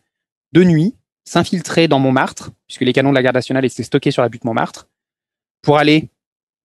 [0.53, 4.23] de nuit s'infiltrer dans Montmartre, puisque les canons de la garde nationale étaient stockés sur
[4.23, 4.89] la butte Montmartre,
[5.63, 6.09] pour aller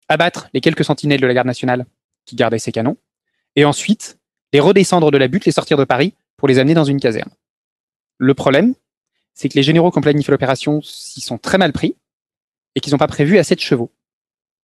[0.08, 1.86] abattre les quelques sentinelles de la garde nationale
[2.26, 2.98] qui gardaient ces canons,
[3.56, 4.18] et ensuite
[4.54, 7.30] les redescendre de la butte, les sortir de Paris pour les amener dans une caserne.
[8.18, 8.76] Le problème,
[9.34, 11.96] c'est que les généraux qui ont planifié l'opération s'y sont très mal pris
[12.76, 13.92] et qu'ils n'ont pas prévu assez de chevaux.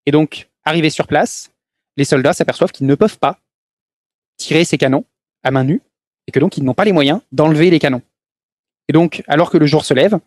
[0.06, 1.52] Et donc, arrivés sur place,
[1.98, 3.40] les soldats s'aperçoivent qu'ils ne peuvent pas
[4.38, 5.06] tirer ces canons
[5.44, 5.82] à main nue
[6.28, 8.02] et que donc ils n'ont pas les moyens d'enlever les canons.
[8.88, 10.20] Et donc, alors que le jour se lève,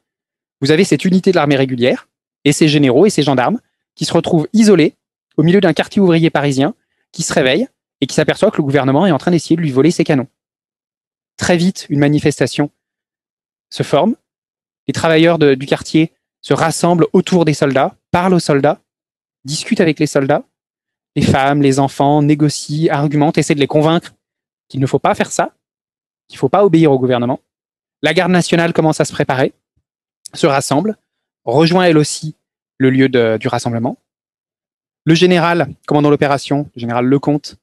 [0.60, 2.08] vous avez cette unité de l'armée régulière
[2.44, 3.60] et ces généraux et ces gendarmes
[3.94, 4.94] qui se retrouvent isolés
[5.36, 6.74] au milieu d'un quartier ouvrier parisien
[7.12, 7.68] qui se réveille
[8.00, 10.28] et qui s'aperçoit que le gouvernement est en train d'essayer de lui voler ses canons.
[11.36, 12.70] Très vite, une manifestation
[13.72, 14.14] se forme.
[14.86, 18.80] Les travailleurs du quartier se rassemblent autour des soldats, parlent aux soldats,
[19.44, 20.44] discutent avec les soldats.
[21.14, 24.14] Les femmes, les enfants négocient, argumentent, essaient de les convaincre
[24.68, 25.54] qu'il ne faut pas faire ça,
[26.28, 27.40] qu'il ne faut pas obéir au gouvernement.
[28.02, 29.52] La garde nationale commence à se préparer,
[30.34, 30.96] se rassemble,
[31.44, 32.34] rejoint elle aussi
[32.78, 33.08] le lieu
[33.38, 33.98] du rassemblement.
[35.04, 37.56] Le général commandant l'opération, le général Lecomte,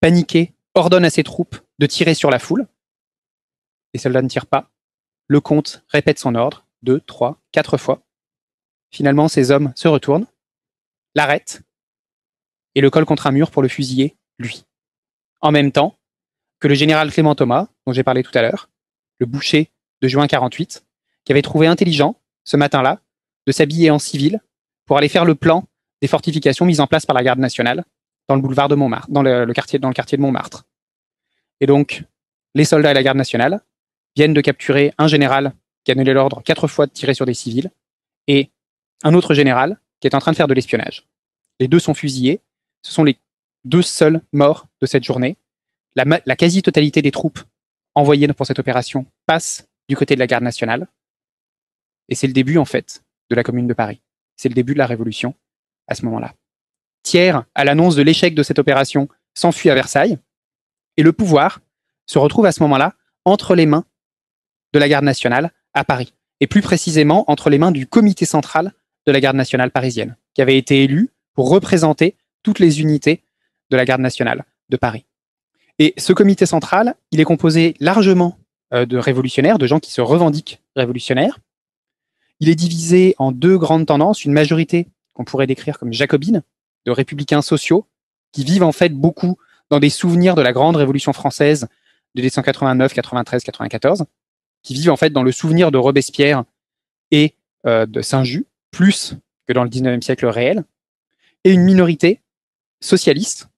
[0.00, 2.66] paniqué, ordonne à ses troupes de tirer sur la foule.
[3.92, 4.70] Les soldats ne tirent pas.
[5.26, 8.02] Le comte répète son ordre deux, trois, quatre fois.
[8.90, 10.26] Finalement, ces hommes se retournent,
[11.14, 11.62] l'arrêtent
[12.74, 14.64] et le collent contre un mur pour le fusiller, lui.
[15.40, 15.96] En même temps
[16.60, 18.68] que le général Clément Thomas, dont j'ai parlé tout à l'heure,
[19.18, 19.70] le boucher
[20.02, 20.84] de juin 48,
[21.24, 23.00] qui avait trouvé intelligent, ce matin-là,
[23.46, 24.40] de s'habiller en civil
[24.86, 25.64] pour aller faire le plan
[26.02, 27.84] des fortifications mises en place par la garde nationale
[28.28, 30.64] dans le boulevard de Montmartre, dans le, dans le quartier de Montmartre.
[31.60, 32.04] Et donc,
[32.54, 33.60] les soldats et la garde nationale
[34.16, 37.34] viennent de capturer un général qui a donné l'ordre quatre fois de tirer sur des
[37.34, 37.70] civils
[38.26, 38.50] et
[39.02, 41.06] un autre général qui est en train de faire de l'espionnage.
[41.60, 42.40] Les deux sont fusillés.
[42.82, 43.18] Ce sont les
[43.64, 45.36] deux seuls morts de cette journée.
[45.96, 47.40] La, quasi-totalité des troupes
[47.94, 50.88] envoyées pour cette opération passe du côté de la garde nationale.
[52.08, 54.02] Et c'est le début, en fait, de la commune de Paris.
[54.36, 55.34] C'est le début de la révolution
[55.86, 56.34] à ce moment-là.
[57.02, 60.18] Thiers, à l'annonce de l'échec de cette opération, s'enfuit à Versailles.
[60.96, 61.60] Et le pouvoir
[62.06, 63.84] se retrouve à ce moment-là entre les mains
[64.74, 68.74] de la garde nationale à Paris, et plus précisément entre les mains du comité central
[69.06, 73.22] de la garde nationale parisienne, qui avait été élu pour représenter toutes les unités
[73.70, 75.06] de la garde nationale de Paris.
[75.78, 78.38] Et ce comité central, il est composé largement
[78.72, 81.38] euh, de révolutionnaires, de gens qui se revendiquent révolutionnaires.
[82.40, 86.42] Il est divisé en deux grandes tendances, une majorité qu'on pourrait décrire comme jacobine,
[86.84, 87.86] de républicains sociaux,
[88.32, 89.38] qui vivent en fait beaucoup
[89.70, 91.68] dans des souvenirs de la grande révolution française
[92.14, 94.04] de 1789, 93, 94,
[94.64, 96.44] qui vivent en fait dans le souvenir de Robespierre
[97.12, 97.34] et
[97.66, 99.14] euh, de Saint-Just, plus
[99.46, 100.64] que dans le 19e siècle réel,
[101.44, 102.20] et une minorité
[102.80, 103.48] socialiste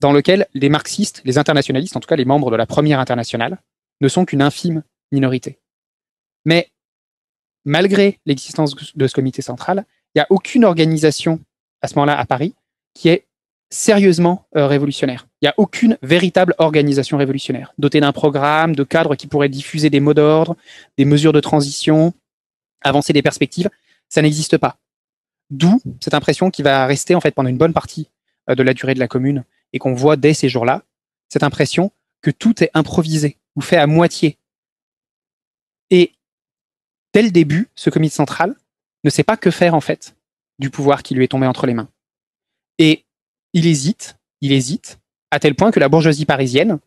[0.00, 3.60] dans lequel les marxistes, les internationalistes, en tout cas les membres de la première internationale,
[4.00, 5.58] ne sont qu'une infime minorité.
[6.46, 6.70] Mais
[7.64, 9.84] malgré l'existence de ce comité central,
[10.14, 11.40] il n'y a aucune organisation
[11.82, 12.54] à ce moment-là à Paris
[12.94, 13.25] qui est
[13.70, 15.26] sérieusement euh, révolutionnaire.
[15.40, 19.90] Il n'y a aucune véritable organisation révolutionnaire, dotée d'un programme, de cadres qui pourraient diffuser
[19.90, 20.56] des mots d'ordre,
[20.96, 22.14] des mesures de transition,
[22.82, 23.70] avancer des perspectives.
[24.08, 24.78] Ça n'existe pas.
[25.50, 28.08] D'où cette impression qui va rester en fait pendant une bonne partie
[28.50, 30.82] euh, de la durée de la commune et qu'on voit dès ces jours-là,
[31.28, 34.38] cette impression que tout est improvisé ou fait à moitié.
[35.90, 36.12] Et
[37.12, 38.54] dès le début, ce comité central
[39.04, 40.16] ne sait pas que faire en fait
[40.58, 41.88] du pouvoir qui lui est tombé entre les mains.
[42.78, 43.05] Et
[43.56, 46.78] il hésite, il hésite, à tel point que la bourgeoisie parisienne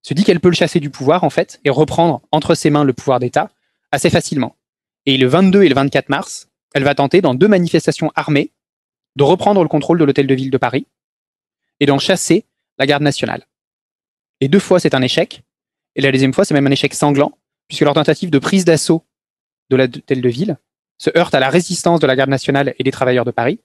[0.00, 2.82] se dit qu'elle peut le chasser du pouvoir en fait et reprendre entre ses mains
[2.82, 3.50] le pouvoir d'État
[3.92, 4.56] assez facilement.
[5.04, 8.52] Et le 22 et le 24 mars, elle va tenter dans deux manifestations armées
[9.16, 10.86] de reprendre le contrôle de l'hôtel de ville de Paris
[11.78, 12.46] et d'en chasser
[12.78, 13.46] la garde nationale.
[14.40, 15.42] Et deux fois, c'est un échec.
[15.94, 17.36] Et la deuxième fois, c'est même un échec sanglant,
[17.68, 19.04] puisque leur tentative de prise d'assaut
[19.68, 20.56] de l'hôtel de ville
[20.96, 23.60] se heurte à la résistance de la garde nationale et des travailleurs de Paris,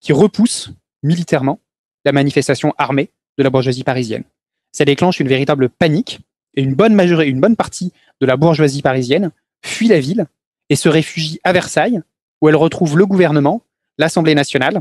[0.00, 0.70] qui repoussent
[1.02, 1.60] militairement
[2.08, 4.24] la manifestation armée de la bourgeoisie parisienne.
[4.72, 6.20] Ça déclenche une véritable panique
[6.54, 7.92] et une bonne majorité, une bonne partie
[8.22, 9.30] de la bourgeoisie parisienne
[9.62, 10.26] fuit la ville
[10.70, 12.00] et se réfugie à Versailles,
[12.40, 13.62] où elle retrouve le gouvernement,
[13.98, 14.80] l'Assemblée nationale,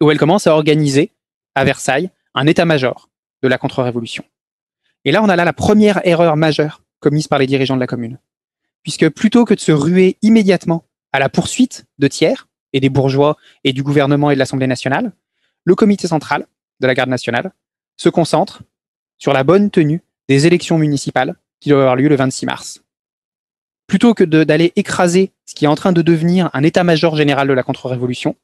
[0.00, 1.10] où elle commence à organiser
[1.56, 3.10] à Versailles un état-major
[3.42, 4.24] de la contre-révolution.
[5.04, 7.88] Et là, on a là la première erreur majeure commise par les dirigeants de la
[7.88, 8.18] commune.
[8.84, 13.36] Puisque plutôt que de se ruer immédiatement à la poursuite de tiers et des bourgeois
[13.64, 15.12] et du gouvernement et de l'Assemblée nationale,
[15.68, 16.46] le comité central
[16.80, 17.52] de la garde nationale
[17.98, 18.62] se concentre
[19.18, 22.82] sur la bonne tenue des élections municipales qui doivent avoir lieu le 26 mars.
[23.86, 27.52] Plutôt que d'aller écraser ce qui est en train de devenir un état-major général de
[27.52, 28.34] la contre-révolution,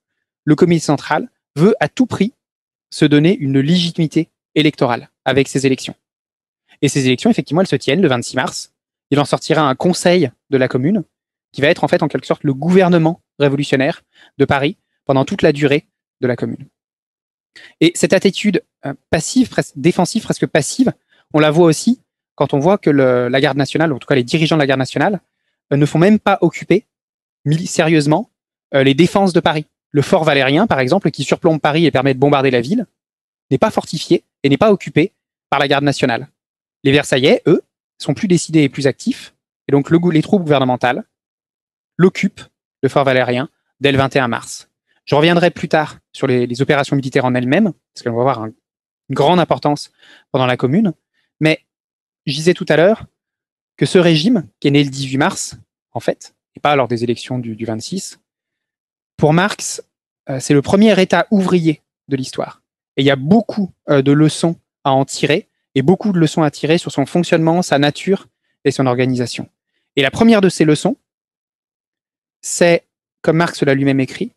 [0.44, 2.34] le comité central veut à tout prix
[2.90, 5.94] se donner une légitimité électorale avec ces élections.
[6.82, 8.74] Et ces élections, effectivement, elles se tiennent le 26 mars.
[9.10, 11.04] Il en sortira un conseil de la commune
[11.52, 14.02] qui va être en fait en quelque sorte le gouvernement révolutionnaire
[14.37, 15.87] de Paris pendant toute la durée
[16.20, 16.68] de la commune.
[17.80, 20.92] Et cette attitude euh, passive, défensive, presque passive,
[21.32, 22.00] on la voit aussi
[22.34, 24.80] quand on voit que la garde nationale, en tout cas les dirigeants de la garde
[24.80, 25.20] nationale,
[25.72, 26.86] euh, ne font même pas occuper
[27.66, 28.30] sérieusement
[28.74, 29.66] euh, les défenses de Paris.
[29.90, 32.86] Le fort valérien, par exemple, qui surplombe Paris et permet de bombarder la ville,
[33.50, 35.12] n'est pas fortifié et n'est pas occupé
[35.50, 36.28] par la garde nationale.
[36.82, 37.62] Les Versaillais, eux,
[37.98, 39.34] sont plus décidés et plus actifs,
[39.68, 41.04] et donc le, les troupes gouvernementales
[41.96, 42.42] l'occupent,
[42.82, 43.48] le fort valérien,
[43.80, 44.68] dès le 21 mars.
[45.04, 48.54] Je reviendrai plus tard sur les, opérations militaires en elles-mêmes, parce qu'elles vont avoir une
[49.10, 49.92] grande importance
[50.32, 50.92] pendant la commune,
[51.40, 51.60] mais
[52.26, 53.06] je disais tout à l'heure
[53.76, 55.56] que ce régime, qui est né le 18 mars,
[55.92, 58.20] en fait, et pas lors des élections du, 26,
[59.16, 59.82] pour Marx,
[60.30, 62.62] euh, c'est le premier État ouvrier de l'histoire.
[62.96, 66.42] Et il y a beaucoup euh, de leçons à en tirer, et beaucoup de leçons
[66.42, 68.28] à tirer sur son fonctionnement, sa nature
[68.64, 69.48] et son organisation.
[69.96, 70.96] Et la première de ces leçons,
[72.40, 72.86] c'est,
[73.22, 74.32] comme Marx l'a lui-même écrit,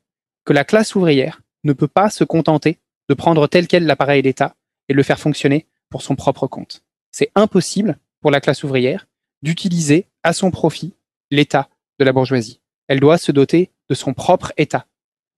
[0.47, 2.79] que la classe ouvrière ne peut pas se contenter
[3.09, 4.55] de prendre tel quel l'appareil d'État
[4.87, 6.85] et le faire fonctionner pour son propre compte.
[7.11, 9.07] C'est impossible pour la classe ouvrière
[9.41, 10.93] d'utiliser à son profit
[11.31, 11.67] l'État
[11.99, 12.61] de la bourgeoisie.
[12.87, 14.87] Elle doit se doter de son propre État,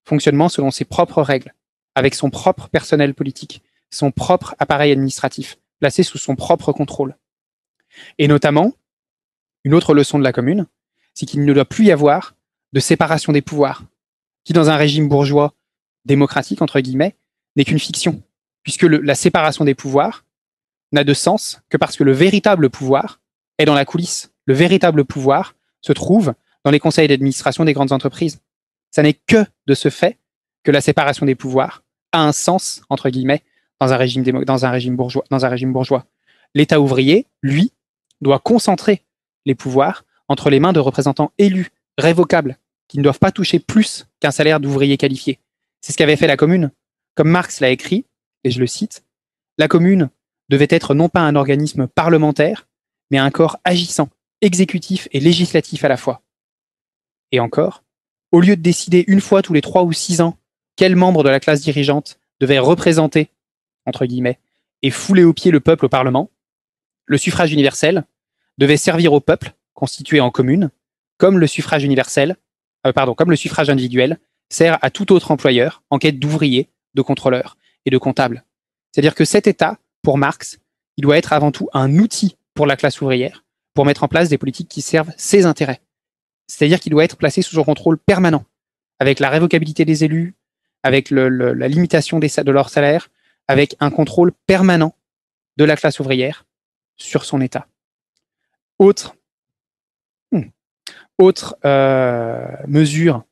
[0.04, 1.54] fonctionnement selon ses propres règles,
[1.96, 7.16] avec son propre personnel politique, son propre appareil administratif, placé sous son propre contrôle.
[8.18, 8.74] Et notamment,
[9.64, 10.68] une autre leçon de la commune,
[11.14, 12.36] c'est qu'il ne doit plus y avoir
[12.72, 13.82] de séparation des pouvoirs,
[14.44, 15.54] qui dans un régime bourgeois
[16.04, 17.16] démocratique, entre guillemets,
[17.56, 18.22] n'est qu'une fiction,
[18.62, 20.24] puisque la séparation des pouvoirs
[20.92, 23.20] n'a de sens que parce que le véritable pouvoir
[23.58, 24.32] est dans la coulisse.
[24.46, 28.40] Le véritable pouvoir se trouve dans les conseils d'administration des grandes entreprises.
[28.90, 30.18] Ça n'est que de ce fait
[30.62, 33.42] que la séparation des pouvoirs a un sens, entre guillemets,
[33.80, 35.24] dans un régime, dans un régime bourgeois.
[35.30, 36.04] Dans un régime bourgeois.
[36.54, 37.72] L'État ouvrier, lui,
[38.20, 39.04] doit concentrer
[39.46, 42.58] les pouvoirs entre les mains de représentants élus, révocables,
[42.90, 45.38] qui ne doivent pas toucher plus qu'un salaire d'ouvrier qualifié.
[45.80, 46.72] C'est ce qu'avait fait la commune.
[47.14, 48.04] Comme Marx l'a écrit,
[48.42, 49.04] et je le cite,
[49.58, 50.10] la commune
[50.48, 52.66] devait être non pas un organisme parlementaire,
[53.12, 54.08] mais un corps agissant,
[54.40, 56.22] exécutif et législatif à la fois.
[57.30, 57.84] Et encore,
[58.32, 60.36] au lieu de décider une fois tous les trois ou six ans
[60.74, 63.30] quel membre de la classe dirigeante devait représenter,
[63.86, 64.40] entre guillemets,
[64.82, 66.28] et fouler au pied le peuple au Parlement,
[67.04, 68.04] le suffrage universel
[68.58, 70.72] devait servir au peuple, constitué en commune,
[71.18, 72.36] comme le suffrage universel,
[72.86, 77.02] euh, pardon, comme le suffrage individuel sert à tout autre employeur en quête d'ouvriers, de
[77.02, 78.44] contrôleurs et de comptables.
[78.92, 80.58] C'est-à-dire que cet État, pour Marx,
[80.96, 84.28] il doit être avant tout un outil pour la classe ouvrière, pour mettre en place
[84.28, 85.80] des politiques qui servent ses intérêts.
[86.46, 88.44] C'est-à-dire qu'il doit être placé sous son contrôle permanent,
[88.98, 90.34] avec la révocabilité des élus,
[90.82, 93.08] avec la limitation de leur salaire,
[93.46, 94.94] avec un contrôle permanent
[95.56, 96.46] de la classe ouvrière
[96.96, 97.66] sur son État.
[98.78, 99.14] Autre,
[101.20, 103.24] Autre euh, mesure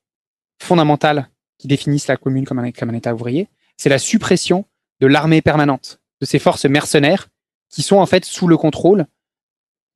[0.60, 3.48] fondamentale qui définissent la commune comme un, comme un État ouvrier,
[3.78, 4.66] c'est la suppression
[5.00, 7.28] de l'armée permanente, de ces forces mercenaires
[7.70, 9.06] qui sont en fait sous le contrôle,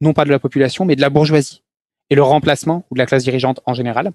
[0.00, 1.64] non pas de la population, mais de la bourgeoisie,
[2.08, 4.12] et le remplacement, ou de la classe dirigeante en général,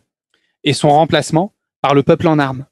[0.63, 2.65] et son remplacement par le peuple en armes.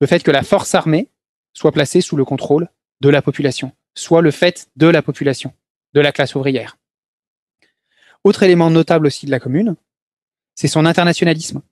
[0.00, 1.10] Le fait que la force armée
[1.52, 2.68] soit placée sous le contrôle
[3.00, 5.54] de la population, soit le fait de la population,
[5.94, 6.76] de la classe ouvrière.
[8.24, 9.76] Autre élément notable aussi de la commune,
[10.60, 11.62] c'est son internationalisme.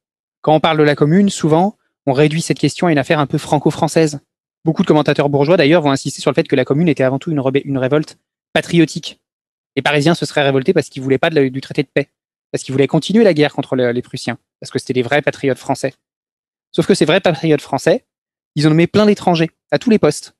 [0.41, 3.27] Quand on parle de la commune, souvent, on réduit cette question à une affaire un
[3.27, 4.21] peu franco-française.
[4.65, 7.19] Beaucoup de commentateurs bourgeois, d'ailleurs, vont insister sur le fait que la commune était avant
[7.19, 8.17] tout une, révolte
[8.55, 9.21] patriotique.
[9.77, 12.09] Les Parisiens se seraient révoltés parce qu'ils voulaient pas du traité de paix,
[12.51, 15.59] parce qu'ils voulaient continuer la guerre contre les Prussiens, parce que c'était des vrais patriotes
[15.59, 15.93] français.
[16.73, 18.07] Sauf que ces vrais patriotes français,
[18.55, 20.35] ils ont nommé plein d'étrangers à tous les postes.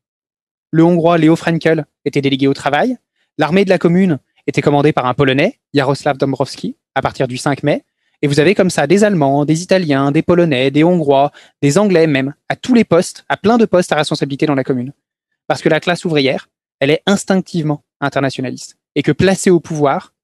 [0.71, 2.97] Le Hongrois Léo Frankel était délégué au travail.
[3.37, 7.63] L'armée de la commune était commandée par un Polonais, Jaroslav Dombrowski, à partir du 5
[7.63, 7.85] mai.
[8.21, 11.31] Et vous avez comme ça des Allemands, des Italiens, des Polonais, des Hongrois,
[11.63, 14.65] des Anglais même, à tous les postes, à plein de postes à responsabilité dans la
[14.65, 14.93] commune.
[15.47, 16.49] Parce que la classe ouvrière,
[16.81, 18.77] elle est instinctivement internationaliste.
[18.95, 20.15] Et que placée au pouvoir,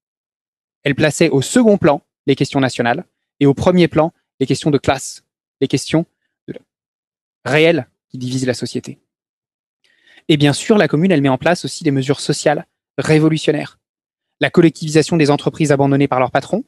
[0.83, 3.05] elle plaçait au second plan les questions nationales
[3.39, 5.23] et au premier plan les questions de classe,
[5.61, 6.05] les questions
[7.45, 8.99] réelles qui divisent la société.
[10.27, 12.65] Et bien sûr, la commune, elle met en place aussi des mesures sociales
[12.97, 13.79] révolutionnaires.
[14.41, 16.63] La collectivisation des entreprises abandonnées par leurs patrons,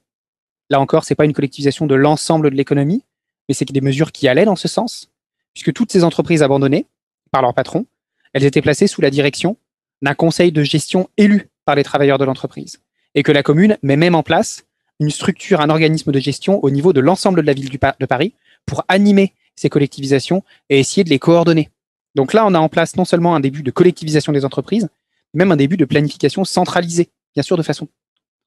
[0.70, 3.04] Là encore, c'est pas une collectivisation de l'ensemble de l'économie,
[3.48, 5.10] mais c'est des mesures qui allaient dans ce sens,
[5.54, 6.88] puisque toutes ces entreprises abandonnées
[7.32, 7.86] par leur patron,
[8.34, 9.58] elles étaient placées sous la direction
[10.02, 12.82] d'un conseil de gestion élu par les travailleurs de l'entreprise,
[13.16, 14.66] et que la commune met même en place
[15.00, 18.34] une structure, un organisme de gestion au niveau de l'ensemble de la ville de Paris
[18.66, 21.70] pour animer ces collectivisations et essayer de les coordonner.
[22.16, 24.90] Donc là, on a en place non seulement un début de collectivisation des entreprises,
[25.34, 27.88] mais même un début de planification centralisée, bien sûr de façon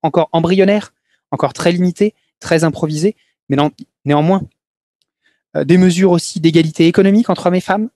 [0.03, 0.93] encore embryonnaire,
[1.31, 3.17] encore très limité, très improvisé,
[3.49, 3.57] mais
[4.05, 4.43] néanmoins.
[5.57, 7.91] Euh, des mesures aussi d'égalité économique entre hommes et femmes,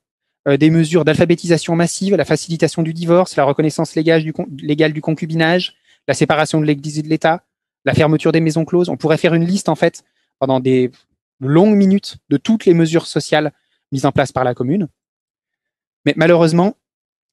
[0.49, 5.01] euh, des mesures d'alphabétisation massive, la facilitation du divorce, la reconnaissance légale du, légale du
[5.01, 5.75] concubinage,
[6.09, 7.45] la séparation de l'Église et de l'État,
[7.85, 8.89] la fermeture des maisons closes.
[8.89, 10.05] On pourrait faire une liste, en fait,
[10.39, 10.91] pendant des
[11.41, 13.53] longues minutes de toutes les mesures sociales
[13.93, 14.89] mises en place par la commune.
[16.05, 16.77] Mais malheureusement,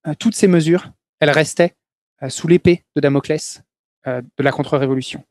[0.07, 1.75] euh, toutes ces mesures, elles restaient
[2.29, 3.63] sous l'épée de Damoclès
[4.05, 5.23] de la contre-révolution.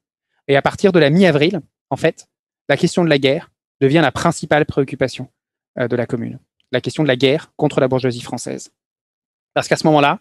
[0.48, 2.28] Et à partir de la mi-avril, en fait,
[2.68, 3.50] la question de la guerre
[3.80, 5.30] devient la principale préoccupation
[5.78, 6.38] euh, de la commune.
[6.72, 8.72] La question de la guerre contre la bourgeoisie française.
[9.54, 10.20] Parce qu'à ce moment-là,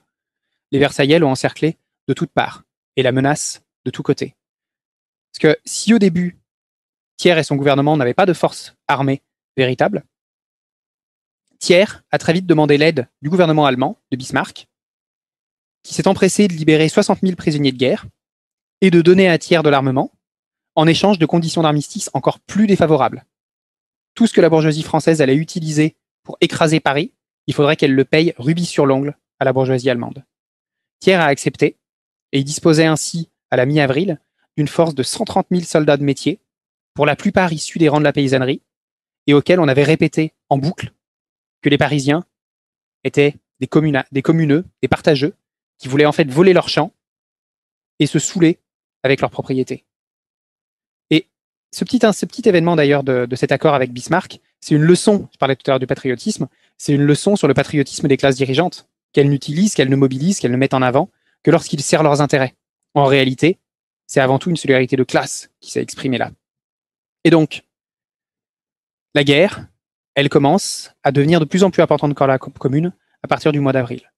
[0.72, 1.78] les Versaillais l'ont encerclé
[2.08, 2.64] de toutes parts
[2.96, 4.36] et la menace de tous côtés.
[5.32, 6.40] Parce que si au début,
[7.18, 9.22] Thiers et son gouvernement n'avaient pas de force armée
[9.58, 10.04] véritable,
[11.60, 14.68] Thiers a très vite demandé l'aide du gouvernement allemand, de Bismarck,
[15.84, 18.06] qui s'est empressé de libérer 60 000 prisonniers de guerre
[18.82, 20.12] et de donner à Thiers de l'armement
[20.76, 23.26] en échange de conditions d'armistice encore plus défavorables.
[24.14, 27.14] Tout ce que la bourgeoisie française allait utiliser pour écraser Paris,
[27.48, 30.24] il faudrait qu'elle le paye rubis sur l'ongle à la bourgeoisie allemande.
[31.00, 31.78] Thiers a accepté,
[32.32, 34.20] et il disposait ainsi, à la mi-avril,
[34.58, 36.40] d'une force de 130 000 soldats de métier,
[36.94, 38.62] pour la plupart issus des rangs de la paysannerie,
[39.28, 40.94] et auxquels on avait répété en boucle
[41.62, 42.26] que les Parisiens
[43.04, 43.70] étaient des,
[44.12, 45.34] des communeux, des partageux,
[45.78, 46.92] qui voulaient en fait voler leurs champs
[48.00, 48.60] et se saouler
[49.04, 49.86] avec leurs propriétés
[51.72, 55.56] petit, ce petit événement d'ailleurs de, cet accord avec Bismarck, c'est une leçon, je parlais
[55.56, 59.30] tout à l'heure du patriotisme, c'est une leçon sur le patriotisme des classes dirigeantes, qu'elles
[59.30, 61.10] n'utilisent, qu'elles ne mobilisent, qu'elles ne mettent en avant
[61.44, 62.56] que lorsqu'ils servent leurs intérêts.
[62.96, 63.58] En réalité,
[64.08, 66.32] c'est avant tout une solidarité de classe qui s'est exprimée là.
[67.24, 67.64] Et donc,
[69.16, 69.68] la guerre,
[70.16, 72.92] elle commence à devenir de plus en plus importante encore la commune
[73.24, 74.12] à partir du mois d'avril.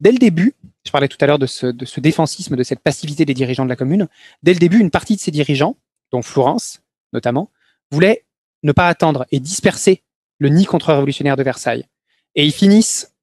[0.00, 0.54] Dès le début,
[0.84, 3.76] je parlais tout à l'heure de ce, défensisme, de cette passivité des dirigeants de la
[3.76, 4.08] commune,
[4.42, 5.76] dès le début, une partie de ces dirigeants,
[6.12, 6.82] dont Florence,
[7.12, 7.50] notamment,
[7.90, 8.26] voulaient
[8.62, 10.02] ne pas attendre et disperser
[10.38, 11.86] le nid contre-révolutionnaire de Versailles.
[12.34, 13.14] Et ils finissent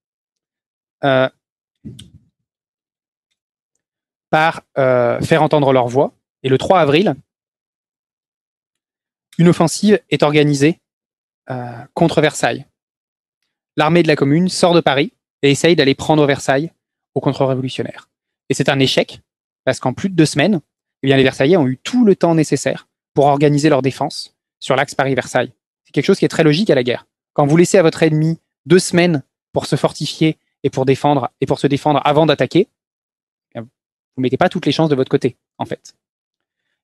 [1.03, 1.29] euh,
[4.29, 6.13] par euh, faire entendre leur voix.
[6.43, 7.15] Et le 3 avril,
[9.37, 10.79] une offensive est organisée
[11.49, 12.65] euh, contre Versailles.
[13.77, 16.71] L'armée de la commune sort de Paris et essaye d'aller prendre Versailles
[17.15, 18.09] aux contre-révolutionnaires.
[18.49, 19.21] Et c'est un échec,
[19.63, 20.61] parce qu'en plus de deux semaines,
[21.03, 24.75] eh bien, les Versaillais ont eu tout le temps nécessaire pour organiser leur défense sur
[24.75, 25.51] l'axe Paris-Versailles.
[25.83, 27.07] C'est quelque chose qui est très logique à la guerre.
[27.33, 31.45] Quand vous laissez à votre ennemi deux semaines pour se fortifier et pour défendre et
[31.45, 32.67] pour se défendre avant d'attaquer,
[33.55, 35.95] eh vous mettez pas toutes les chances de votre côté, en fait.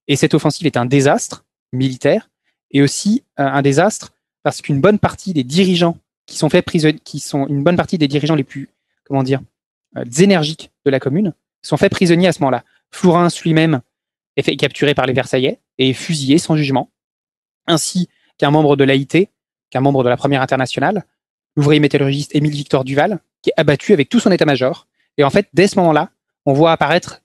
[0.07, 2.29] Et cette offensive est un désastre militaire
[2.71, 4.13] et aussi euh, un désastre
[4.43, 7.97] parce qu'une bonne partie des dirigeants qui sont faits prisonniers, qui sont une bonne partie
[7.97, 8.69] des dirigeants les plus,
[9.05, 9.41] comment dire,
[10.19, 12.63] énergiques de la commune, sont faits prisonniers à ce moment-là.
[12.91, 13.81] Flourens lui-même
[14.35, 16.91] est fait capturer par les Versaillais et fusillé sans jugement.
[17.69, 19.29] ainsi qu'un membre de l'AIT,
[19.69, 21.03] qu'un membre de la première internationale,
[21.55, 24.87] l'ouvrier métallurgiste Émile Victor Duval, qui est abattu avec tout son état-major.
[25.17, 26.11] Et en fait, dès ce moment-là,
[26.45, 27.21] on voit apparaître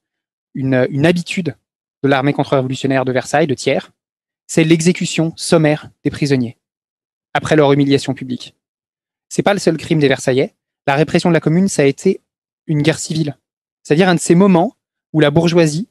[0.54, 1.54] une, une habitude
[2.02, 3.92] de l'armée contre-révolutionnaire de Versailles, de Thiers,
[4.46, 6.58] c'est l'exécution sommaire des prisonniers,
[7.34, 8.56] après leur humiliation publique.
[9.28, 10.54] C'est pas le seul crime des Versaillais.
[10.86, 12.20] La répression de la commune, ça a été
[12.66, 13.36] une guerre civile.
[13.82, 14.76] C'est-à-dire un de ces moments
[15.12, 15.88] où la bourgeoisie,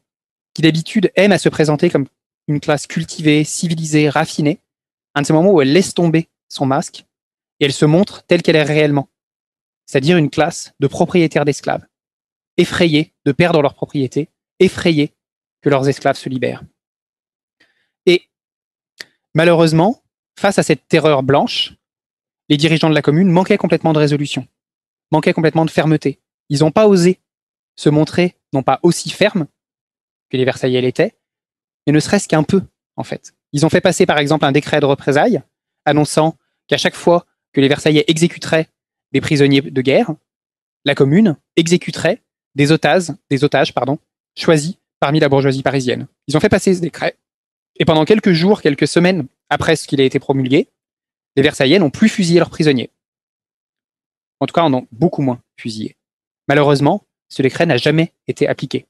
[0.54, 2.08] qui d'habitude aime à se présenter comme
[2.48, 4.60] une classe cultivée, civilisée, raffinée,
[5.16, 7.06] un de ces moments où elle laisse tomber son masque
[7.60, 9.10] et elle se montre telle qu'elle est réellement.
[9.86, 11.86] C'est-à-dire une classe de propriétaires d'esclaves,
[12.58, 15.14] effrayés de perdre leur propriété, effrayés
[15.62, 16.64] que leurs esclaves se libèrent.
[18.06, 18.30] Et
[19.34, 20.02] malheureusement,
[20.40, 21.74] face à cette terreur blanche,
[22.50, 24.48] les dirigeants de la commune manquaient complètement de résolution,
[25.12, 26.21] manquaient complètement de fermeté.
[26.52, 27.18] Ils n'ont pas osé
[27.78, 29.48] se montrer, non pas aussi fermes
[30.30, 31.16] que les Versaillais l'étaient,
[31.88, 32.62] mais ne serait-ce qu'un peu,
[32.98, 33.34] en fait.
[33.54, 35.42] Ils ont fait passer, par exemple, un décret de représailles
[35.86, 36.38] annonçant
[36.68, 38.68] qu'à chaque fois que les Versaillais exécuteraient
[39.14, 40.14] des prisonniers de guerre,
[40.84, 42.22] la commune exécuterait
[42.56, 43.98] des otages, des otages pardon,
[44.38, 46.08] choisis parmi la bourgeoisie parisienne.
[46.28, 47.16] Ils ont fait passer ce décret.
[47.78, 50.68] Et pendant quelques jours, quelques semaines après ce qu'il a été promulgué,
[51.38, 52.90] les Versaillais n'ont plus fusillé leurs prisonniers.
[54.42, 55.96] En tout cas, en ont beaucoup moins fusillé.
[56.52, 58.86] Malheureusement, ce décret n'a jamais été appliqué.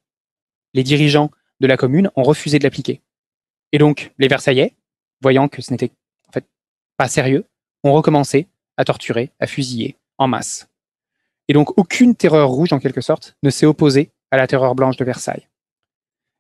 [0.73, 3.03] Les dirigeants de la commune ont refusé de l'appliquer.
[3.71, 4.73] Et donc, les Versaillais,
[5.21, 5.91] voyant que ce n'était
[6.97, 7.45] pas sérieux,
[7.83, 8.47] ont recommencé
[8.77, 10.69] à torturer, à fusiller en masse.
[11.49, 14.97] Et donc, aucune terreur rouge, en quelque sorte, ne s'est opposée à la terreur blanche
[14.97, 15.47] de Versailles.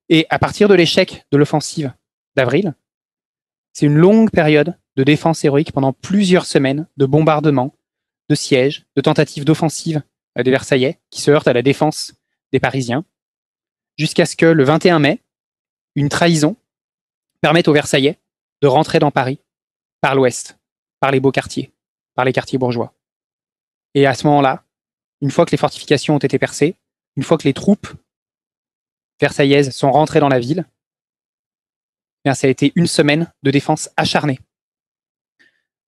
[0.09, 1.93] Et à partir de l'échec de l'offensive
[2.35, 2.73] d'avril,
[3.73, 7.75] c'est une longue période de défense héroïque pendant plusieurs semaines, de bombardements,
[8.27, 10.01] de sièges, de tentatives d'offensive
[10.37, 12.13] des Versaillais qui se heurtent à la défense
[12.51, 13.05] des Parisiens,
[13.97, 15.21] jusqu'à ce que le 21 mai,
[15.95, 16.55] une trahison
[17.41, 18.19] permette aux Versaillais
[18.61, 19.39] de rentrer dans Paris
[19.99, 20.57] par l'ouest,
[20.99, 21.71] par les beaux quartiers,
[22.15, 22.93] par les quartiers bourgeois.
[23.93, 24.63] Et à ce moment-là,
[25.21, 26.75] une fois que les fortifications ont été percées,
[27.15, 27.87] une fois que les troupes
[29.19, 30.65] versaillaises sont rentrées dans la ville,
[32.23, 34.39] eh bien, ça a été une semaine de défense acharnée.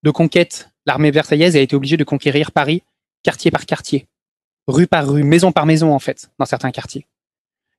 [0.04, 2.84] De conquête, l'armée versaillaise a été obligée de conquérir Paris
[3.24, 4.08] quartier par quartier,
[4.68, 7.08] rue par rue, maison par maison en fait, dans certains quartiers.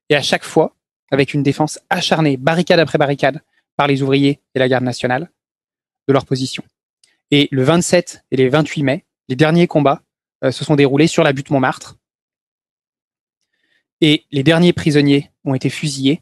[0.08, 0.74] Et à chaque fois,
[1.10, 3.40] avec une défense acharnée, barricade après barricade,
[3.76, 5.30] par les ouvriers et la garde nationale,
[6.06, 6.62] de leur position.
[7.30, 10.02] Et le 27 et le 28 mai, les derniers combats
[10.44, 11.96] euh, se sont déroulés sur la butte Montmartre,
[14.00, 16.20] et les derniers prisonniers ont été fusillés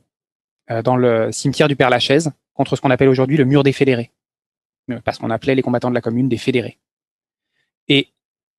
[0.70, 4.12] euh, dans le cimetière du Père-Lachaise contre ce qu'on appelle aujourd'hui le mur des fédérés.
[4.90, 6.78] Euh, parce qu'on appelait les combattants de la commune des fédérés.
[7.88, 8.08] Et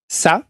[0.07, 0.45] ça,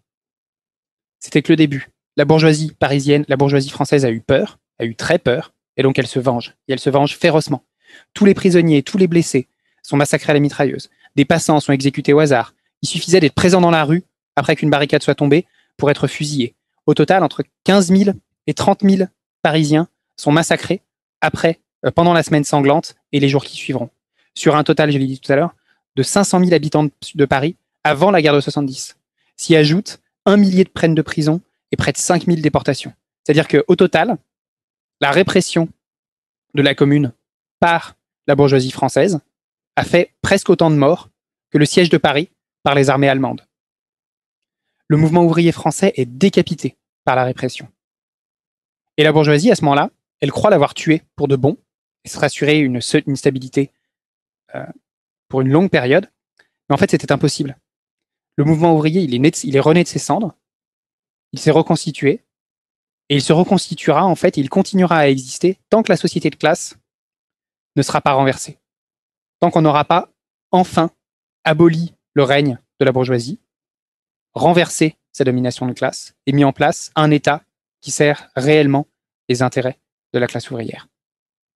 [1.24, 1.90] c'était que le début.
[2.18, 5.98] La bourgeoisie parisienne, la bourgeoisie française a eu peur, a eu très peur, et donc
[5.98, 6.56] elle se venge.
[6.68, 7.64] Et elle se venge férocement.
[8.14, 9.48] Tous les prisonniers, tous les blessés
[9.82, 10.90] sont massacrés à la mitrailleuse.
[11.16, 12.54] Des passants sont exécutés au hasard.
[12.82, 14.04] Il suffisait d'être présent dans la rue
[14.36, 15.46] après qu'une barricade soit tombée
[15.78, 16.56] pour être fusillé.
[16.88, 18.12] Au total, entre 15 000
[18.48, 19.08] et 30 000
[19.42, 20.82] Parisiens sont massacrés
[21.22, 23.90] après, euh, pendant la semaine sanglante et les jours qui suivront.
[24.36, 25.56] Sur un total, je l'ai dit tout à l'heure,
[25.96, 27.56] de 500 000 habitants de Paris
[27.86, 28.98] avant la guerre de 70.
[29.38, 32.94] S'y ajoute un millier de peines de prison et près de 5 000 déportations.
[33.24, 34.18] C'est-à-dire qu'au total,
[35.02, 35.70] la répression
[36.54, 37.14] de la commune
[37.60, 37.96] par
[38.28, 39.20] la bourgeoisie française
[39.76, 41.10] a fait presque autant de morts
[41.50, 42.30] que le siège de Paris
[42.64, 43.46] par les armées allemandes.
[44.88, 47.68] Le mouvement ouvrier français est décapité par la répression.
[48.98, 51.58] Et la bourgeoisie, à ce moment-là, elle croit l'avoir tué pour de bon
[52.06, 53.72] et se rassurer une, une stabilité
[54.56, 54.66] euh,
[55.28, 56.10] pour une longue période.
[56.70, 57.58] Mais en fait, c'était impossible.
[58.36, 60.34] Le mouvement ouvrier, il est, est rené de ses cendres,
[61.32, 62.24] il s'est reconstitué,
[63.10, 66.36] et il se reconstituera, en fait, il continuera à exister tant que la société de
[66.36, 66.78] classe
[67.76, 68.60] ne sera pas renversée.
[69.40, 70.10] Tant qu'on n'aura pas
[70.52, 70.92] enfin
[71.44, 73.40] aboli le règne de la bourgeoisie,
[74.34, 77.44] renversé sa domination de classe et mis en place un État
[77.82, 78.88] qui sert réellement
[79.30, 79.80] les intérêts
[80.14, 80.88] de la classe ouvrière.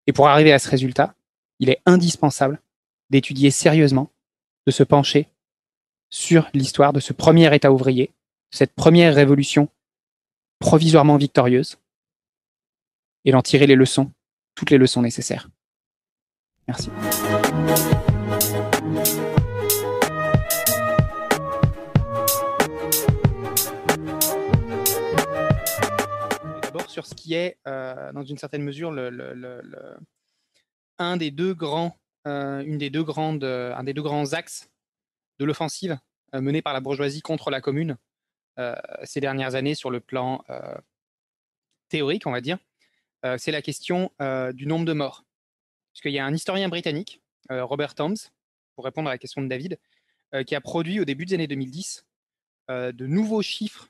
[0.05, 1.15] Et pour arriver à ce résultat,
[1.59, 2.61] il est indispensable
[3.09, 4.11] d'étudier sérieusement,
[4.65, 5.29] de se pencher
[6.09, 8.11] sur l'histoire de ce premier État ouvrier,
[8.51, 9.69] cette première révolution
[10.59, 11.77] provisoirement victorieuse,
[13.25, 14.11] et d'en tirer les leçons,
[14.55, 15.49] toutes les leçons nécessaires.
[16.67, 16.89] Merci.
[26.97, 28.91] sur ce qui est, euh, dans une certaine mesure,
[30.97, 31.95] un des deux grands,
[32.25, 34.67] euh, euh, un des deux grands axes
[35.39, 35.99] de l'offensive
[36.33, 37.97] menée par la bourgeoisie contre la commune
[39.03, 40.43] ces dernières années sur le plan
[41.89, 42.57] théorique, on va dire,
[43.37, 44.11] c'est la question
[44.53, 45.23] du nombre de morts.
[45.93, 48.17] Parce qu'il y a un historien britannique, Robert Toms,
[48.75, 49.79] pour répondre à la question de David,
[50.45, 52.05] qui a produit au début des années 2010
[52.69, 53.89] de nouveaux chiffres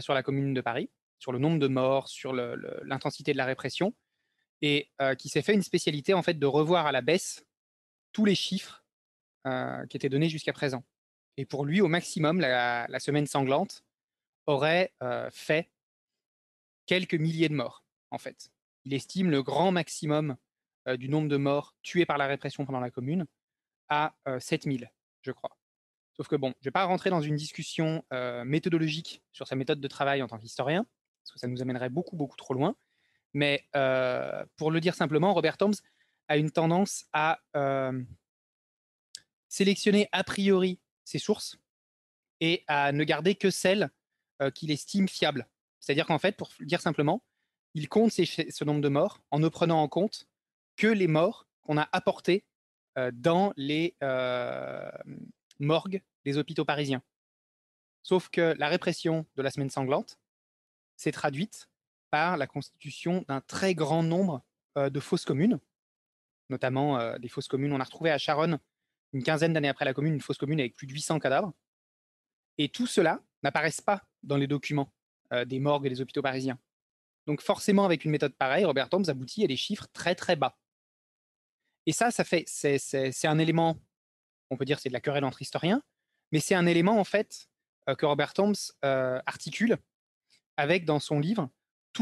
[0.00, 3.94] sur la commune de Paris, sur le nombre de morts, sur l'intensité de la répression,
[4.62, 7.44] et qui s'est fait une spécialité en fait de revoir à la baisse
[8.12, 8.84] tous les chiffres
[9.88, 10.84] qui étaient donnés jusqu'à présent.
[11.36, 13.84] Et pour lui, au maximum, la, semaine sanglante
[14.46, 14.92] aurait
[15.30, 15.70] fait
[16.86, 18.50] quelques milliers de morts, en fait.
[18.84, 20.36] Il estime le grand maximum
[20.96, 23.26] du nombre de morts tués par la répression pendant la commune
[23.88, 24.90] à 7000,
[25.22, 25.56] je crois.
[26.16, 28.04] Sauf que bon, je ne vais pas rentrer dans une discussion
[28.44, 30.84] méthodologique sur sa méthode de travail en tant qu'historien,
[31.22, 32.74] parce que ça nous amènerait beaucoup, beaucoup trop loin.
[33.32, 33.68] Mais
[34.56, 35.74] pour le dire simplement, Robert Toms
[36.26, 37.40] a une tendance à
[39.48, 41.58] sélectionner a priori ses sources
[42.40, 43.90] et à ne garder que celles
[44.54, 45.48] qu'il estime fiables.
[45.80, 47.22] C'est-à-dire qu'en fait, pour dire simplement,
[47.74, 50.28] il compte ce nombre de morts en ne prenant en compte
[50.76, 52.44] que les morts qu'on a apportés
[53.12, 53.96] dans les
[55.58, 57.02] morgues des hôpitaux parisiens.
[58.02, 60.18] Sauf que la répression de la semaine sanglante
[60.96, 61.68] s'est traduite
[62.10, 64.42] par la constitution d'un très grand nombre
[64.76, 65.58] de fausses communes,
[66.48, 67.72] notamment des fausses communes.
[67.72, 68.58] On a retrouvé à Charonne,
[69.12, 71.52] une quinzaine d'années après la commune, une fausse commune avec plus de 800 cadavres.
[72.58, 74.92] Et tout cela n'apparaissent pas dans les documents
[75.46, 76.58] des morgues et des hôpitaux parisiens.
[77.26, 80.58] Donc forcément, avec une méthode pareille, Robert Toms aboutit à des chiffres très très bas.
[81.86, 83.80] Et ça, ça fait, c'est un élément,
[84.50, 85.82] on peut dire c'est de la querelle entre historiens,
[86.32, 87.48] mais c'est un élément en fait
[87.96, 89.78] que Robert Toms articule
[90.56, 91.48] avec dans son livre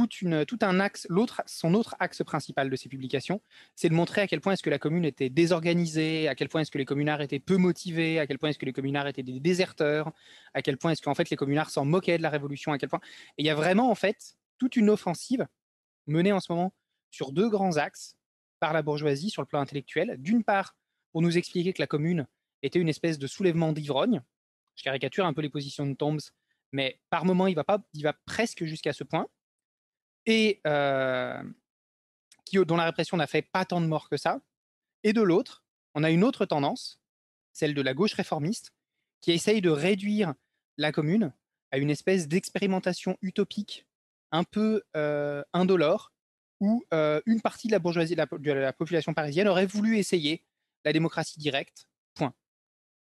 [0.07, 1.07] tout un axe,
[1.47, 3.41] son autre axe principal de ses publications,
[3.75, 6.61] c'est de montrer à quel point est-ce que la commune était désorganisée, à quel point
[6.61, 9.23] est-ce que les communards étaient peu motivés, à quel point est-ce que les communards étaient
[9.23, 10.13] des déserteurs,
[10.55, 12.89] à quel point est-ce qu'en fait les communards s'en moquaient de la révolution, à quel
[12.89, 13.01] point.
[13.39, 15.47] Et il y a vraiment en fait toute une offensive
[16.07, 16.73] menée en ce moment
[17.11, 18.17] sur deux grands axes
[18.61, 20.17] par la bourgeoisie sur le plan intellectuel.
[20.19, 20.77] D'une part,
[21.13, 22.27] pour nous expliquer que la commune
[22.63, 24.23] était une espèce de soulèvement d'ivrogne.
[24.75, 26.19] Je caricature un peu les positions de Tombs,
[26.73, 29.27] mais par moment, il va, pas, il va presque jusqu'à ce point
[30.27, 31.43] et euh,
[32.45, 34.41] qui, dont la répression n'a fait pas tant de morts que ça.
[35.03, 35.65] Et de l'autre,
[35.95, 37.01] on a une autre tendance,
[37.53, 38.73] celle de la gauche réformiste,
[39.21, 40.35] qui essaye de réduire
[40.77, 41.33] la commune
[41.71, 43.87] à une espèce d'expérimentation utopique,
[44.33, 46.13] un peu euh, indolore,
[46.61, 50.45] où euh, une partie de la bourgeoisie, de la, population parisienne aurait voulu essayer
[50.85, 51.89] la démocratie directe.
[52.15, 52.35] Point.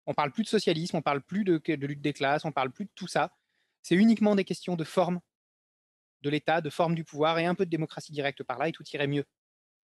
[0.07, 2.71] On parle plus de socialisme, on parle plus de, de lutte des classes, on parle
[2.71, 3.35] plus de tout ça.
[3.83, 5.21] C'est uniquement des questions de forme
[6.23, 8.73] de l'État, de forme du pouvoir et un peu de démocratie directe par là et
[8.73, 9.25] tout irait mieux.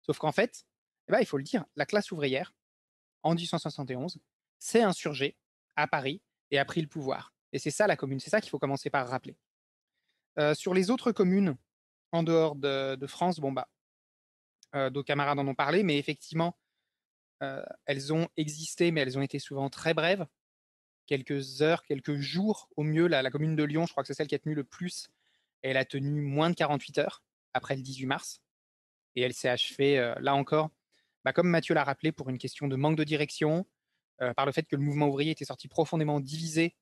[0.01, 0.65] Sauf qu'en fait,
[1.07, 2.53] eh ben, il faut le dire, la classe ouvrière,
[3.23, 4.19] en 1871,
[4.59, 5.37] s'est insurgée
[5.75, 6.21] à Paris
[6.51, 7.33] et a pris le pouvoir.
[7.53, 9.37] Et c'est ça la commune, c'est ça qu'il faut commencer par rappeler.
[10.39, 11.57] Euh, sur les autres communes
[12.11, 13.67] en dehors de, France, bon bah,
[14.75, 16.57] euh, camarades en ont parlé, mais effectivement,
[17.41, 20.25] euh, elles ont existé, mais elles ont été souvent très brèves,
[21.05, 23.07] quelques heures, quelques jours au mieux.
[23.07, 25.09] La commune de Lyon, je crois que c'est celle qui a tenu le plus
[25.69, 28.41] elle a tenu moins de 48 heures après le 18 mars.
[29.15, 30.69] Et elle s'est achevée, euh, là encore,
[31.25, 33.65] bah, comme Mathieu l'a rappelé, pour une question de manque de direction,
[34.21, 36.75] euh, par le fait que le mouvement ouvrier était sorti profondément divisé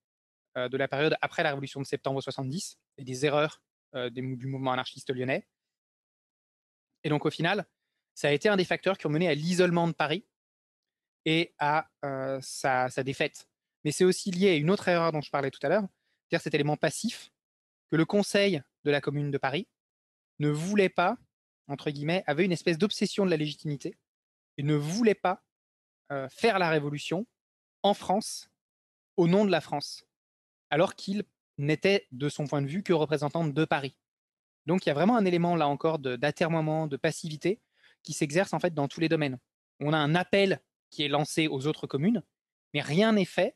[0.58, 3.62] euh, de la période après la révolution de septembre 70 et des erreurs
[4.12, 5.48] du mouvement anarchiste lyonnais.
[7.06, 7.66] Et donc, au final,
[8.14, 10.26] ça a été un des facteurs qui ont mené à l'isolement de Paris
[11.24, 11.90] et à
[12.42, 13.48] sa, sa, défaite.
[13.86, 15.88] Mais c'est aussi lié à une autre erreur dont je parlais tout à l'heure,
[16.28, 17.32] c'est-à-dire cet élément passif
[17.90, 19.68] que le Conseil de la Commune de Paris
[20.40, 21.18] ne voulait pas,
[21.68, 23.98] entre guillemets, avait une espèce d'obsession de la légitimité
[24.58, 25.44] et ne voulait pas
[26.12, 27.28] euh, faire la révolution
[27.84, 28.50] en France
[29.18, 30.06] au nom de la France,
[30.70, 31.24] alors qu'il
[31.58, 33.96] n'était, de son point de vue, que représentant de Paris.
[34.66, 37.62] Donc il y a vraiment un élément là encore d'atermoiement, de, passivité
[38.04, 39.40] qui s'exerce en fait dans tous les domaines.
[39.80, 42.24] On a un appel qui est lancé aux autres communes,
[42.74, 43.56] mais rien n'est fait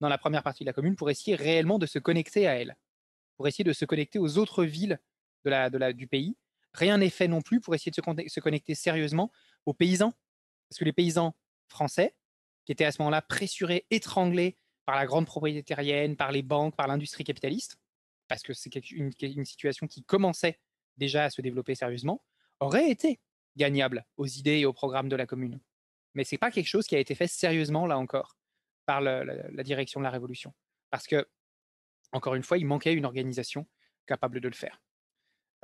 [0.00, 2.76] dans la première partie de la commune pour essayer réellement de se connecter à elle
[3.36, 4.98] pour essayer de se connecter aux autres villes
[5.94, 6.36] du pays.
[6.72, 9.30] Rien n'est fait non plus pour essayer de se, connecter sérieusement
[9.64, 10.12] aux paysans.
[10.68, 11.34] Parce que les paysans
[11.68, 12.14] français,
[12.64, 16.86] qui étaient à ce moment-là pressurés, étranglés par la grande propriétarienne, par les banques, par
[16.86, 17.78] l'industrie capitaliste,
[18.28, 19.12] parce que c'est une,
[19.44, 20.58] situation qui commençait
[20.96, 22.22] déjà à se développer sérieusement,
[22.60, 23.20] auraient été
[23.56, 25.60] gagnables aux idées et aux programmes de la commune.
[26.14, 28.36] Mais c'est pas quelque chose qui a été fait sérieusement, là encore,
[28.86, 30.54] par la, la, direction de la Révolution.
[30.90, 31.28] Parce que
[32.12, 33.66] encore une fois, il manquait une organisation
[34.06, 34.80] capable de le faire.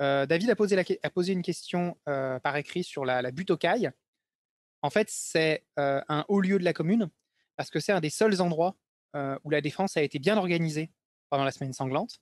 [0.01, 3.91] Euh, David a posé, une question euh, par écrit sur la, butte aux cailles.
[4.81, 7.09] En fait, c'est euh, un haut lieu de la commune
[7.55, 8.75] parce que c'est un des seuls endroits
[9.43, 10.89] où la défense a été bien organisée
[11.29, 12.19] pendant la semaine sanglante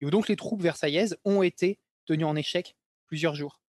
[0.00, 3.60] et où donc les troupes versaillaises ont été tenues en échec plusieurs jours.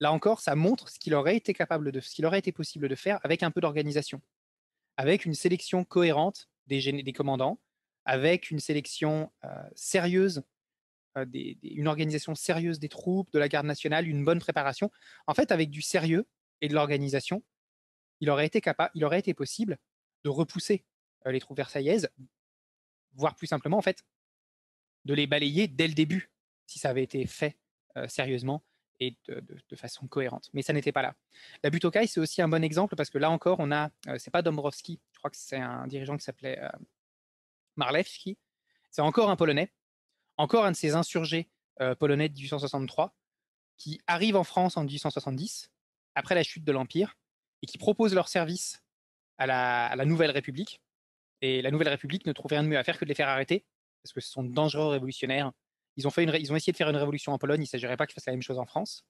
[0.00, 2.88] Là encore, ça montre ce qu'il aurait été capable de, ce qu'il aurait été possible
[2.88, 4.20] de faire avec un peu d'organisation.
[4.96, 7.60] avec une sélection cohérente des commandants,
[8.06, 9.30] avec une sélection
[9.74, 10.42] sérieuse,
[11.34, 14.90] une organisation sérieuse des troupes, de la garde nationale, une bonne préparation.
[15.26, 16.26] En fait, avec du sérieux
[16.60, 17.42] et de l'organisation,
[18.20, 19.78] il aurait été capable, il aurait été possible
[20.24, 20.84] de repousser
[21.26, 22.08] les troupes versaillaises,
[23.14, 24.04] voire plus simplement, en fait,
[25.04, 26.30] de les balayer dès le début,
[26.66, 27.58] si ça avait été fait
[28.08, 28.62] sérieusement
[29.00, 30.48] et de, façon cohérente.
[30.52, 31.14] Mais ça n'était pas là.
[31.62, 34.42] La Butokai, c'est aussi un bon exemple parce que là encore, on a, c'est pas
[34.42, 36.60] Dombrowski, je crois que c'est un dirigeant qui s'appelait
[37.76, 38.38] Marlewski,
[38.90, 39.72] c'est encore un Polonais,
[40.36, 41.50] encore un de ces insurgés
[41.80, 43.14] euh, polonais de 1863
[43.76, 45.70] qui arrivent en France en 1870,
[46.14, 47.18] après la chute de l'Empire,
[47.62, 48.82] et qui proposent leur service
[49.36, 50.80] à la, Nouvelle République.
[51.42, 53.28] Et la Nouvelle République ne trouve rien de mieux à faire que de les faire
[53.28, 53.66] arrêter,
[54.02, 55.52] parce que ce sont dangereux révolutionnaires
[55.96, 57.96] ils ont, fait ils ont essayé de faire une révolution en Pologne, il ne s'agirait
[57.96, 59.04] pas qu'ils fassent la même chose en France.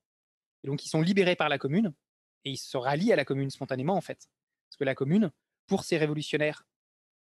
[0.63, 1.93] Et donc, ils sont libérés par la commune
[2.45, 4.29] et ils se rallient à la commune spontanément, en fait.
[4.69, 5.33] Parce que la commune,
[5.67, 6.65] pour ces révolutionnaires,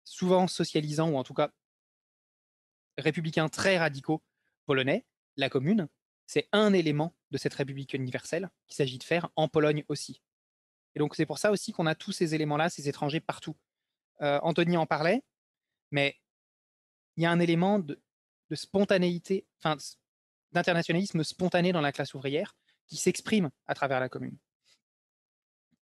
[0.09, 1.51] souvent socialisants ou en tout cas
[2.97, 4.23] républicains très radicaux
[4.65, 5.05] polonais,
[5.37, 5.87] la commune,
[6.25, 10.21] c'est un élément de cette république universelle qu'il s'agit de faire en Pologne aussi.
[10.95, 13.55] Et donc, c'est pour ça aussi qu'on a tous ces éléments-là, ces étrangers partout.
[14.21, 15.23] Euh, Anthony en parlait,
[15.91, 16.19] mais
[17.15, 18.01] il y a un élément de,
[18.53, 19.77] spontanéité, enfin,
[20.51, 22.55] d'internationalisme spontané dans la classe ouvrière
[22.87, 24.37] qui s'exprime à travers la commune.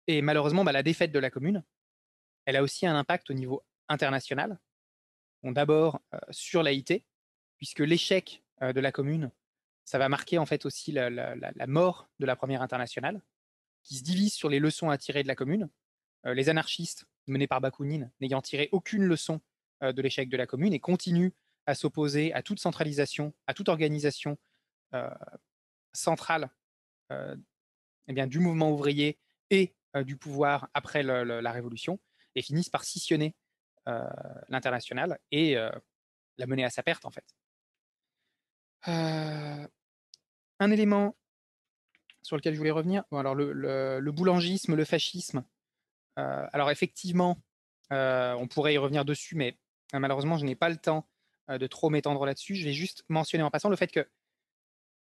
[0.07, 1.63] Et malheureusement, bah, la défaite de la commune,
[2.45, 4.59] elle a aussi un impact au niveau international.
[5.43, 5.99] Bon, D'abord
[6.31, 7.03] sur l'AIT,
[7.57, 9.31] puisque l'échec de la commune,
[9.85, 13.21] ça va marquer en fait aussi la, mort de la première internationale,
[13.83, 15.69] qui se divise sur les leçons à tirer de la commune.
[16.25, 19.39] Les anarchistes, menés par Bakounine, n'ayant tiré aucune leçon
[19.81, 21.31] de l'échec de la commune et continuent
[21.67, 24.38] à s'opposer à toute centralisation, à toute organisation
[25.93, 26.49] centrale
[27.11, 27.35] euh,
[28.07, 29.19] bien, du mouvement ouvrier
[29.49, 29.73] et
[30.05, 31.99] du pouvoir après la Révolution,
[32.35, 33.35] et finissent par scissionner
[34.49, 37.25] l'international et la mener à sa perte, en fait.
[38.85, 41.15] un élément
[42.21, 45.43] sur lequel je voulais revenir, alors le, boulangisme, le fascisme,
[46.15, 47.38] alors effectivement,
[47.91, 49.57] on pourrait y revenir dessus, mais
[49.93, 51.07] malheureusement, je n'ai pas le temps
[51.49, 52.55] euh, de trop m'étendre là-dessus.
[52.55, 54.05] Je vais juste mentionner en passant le fait que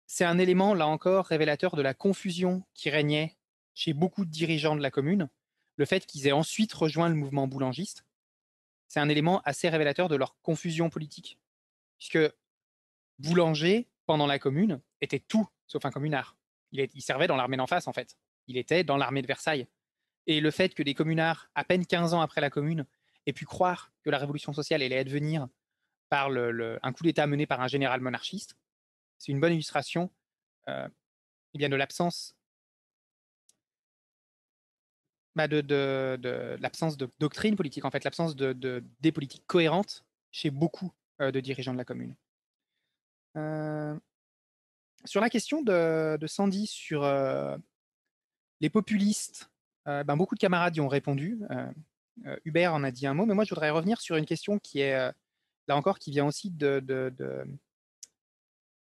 [0.07, 3.37] c'est un élément, là encore, révélateur de la confusion qui régnait
[3.75, 5.29] chez beaucoup de dirigeants de la commune.
[5.77, 8.06] Le fait qu'ils aient ensuite rejoint le mouvement boulangiste,
[8.89, 11.39] c'est un élément assez révélateur de leur confusion politique.
[11.99, 12.19] Puisque
[13.19, 16.37] Boulanger, pendant la commune, était tout sauf un communard.
[16.73, 18.17] Il, servait dans l'armée d'en face, en fait.
[18.47, 19.67] Il était dans l'armée de Versailles.
[20.27, 22.87] Et le fait que des communards, à peine 15 ans après la commune,
[23.27, 25.49] aient pu croire que la révolution sociale allait advenir
[26.09, 28.57] par un coup d'État mené par un général monarchiste.
[29.19, 30.11] C'est une bonne illustration
[30.69, 30.89] euh,
[31.55, 32.36] eh bien de l'absence
[35.37, 40.93] bah de, l'absence de doctrine politique, en fait, l'absence de, des politiques cohérentes chez beaucoup
[41.21, 42.17] euh, de dirigeants de la commune.
[43.37, 43.95] Euh,
[45.05, 47.57] sur la question de, Sandy sur euh,
[48.61, 49.51] les populistes,
[49.85, 51.39] ben, beaucoup de camarades y ont répondu.
[52.45, 54.81] Hubert en a dit un mot, mais moi je voudrais revenir sur une question qui
[54.81, 54.97] est
[55.69, 56.83] là encore, qui vient aussi de,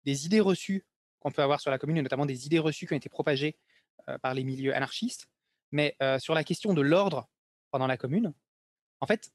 [0.04, 0.84] des idées reçues
[1.18, 3.56] qu'on peut avoir sur la commune, et notamment des idées reçues qui ont été propagées
[4.22, 5.28] par les milieux anarchistes.
[5.74, 7.28] Mais sur la question de l'ordre
[7.72, 8.32] pendant la commune,
[9.00, 9.32] en fait,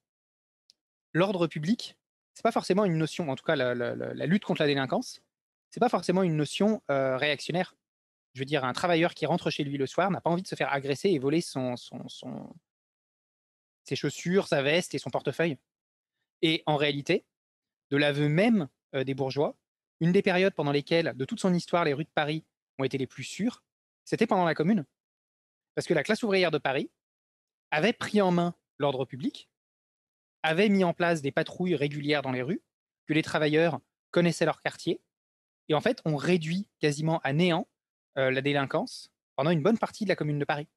[1.12, 1.98] l'ordre public,
[2.34, 5.22] c'est pas forcément une notion, en tout cas la, lutte contre la délinquance,
[5.70, 7.76] c'est pas forcément une notion réactionnaire.
[8.36, 10.48] Je veux dire, un travailleur qui rentre chez lui le soir n'a pas envie de
[10.48, 11.60] se faire agresser et voler ses
[13.98, 15.58] chaussures, sa veste et son portefeuille.
[16.42, 17.26] Et en réalité,
[17.92, 19.58] de l'aveu même des bourgeois,
[20.00, 22.46] une des périodes pendant lesquelles, de toute son histoire, les rues de Paris
[22.78, 23.62] ont été les plus sûres,
[24.06, 24.86] c'était pendant la Commune.
[25.76, 26.90] Parce que la classe ouvrière de Paris
[27.72, 29.50] avait pris en main l'ordre public,
[30.44, 32.62] avait mis en place des patrouilles régulières dans les rues,
[33.08, 33.80] que les travailleurs
[34.12, 35.02] connaissaient leur quartier,
[35.70, 37.68] et en fait, on réduit quasiment à néant
[38.18, 40.68] euh, la délinquance pendant une bonne partie de la Commune de Paris.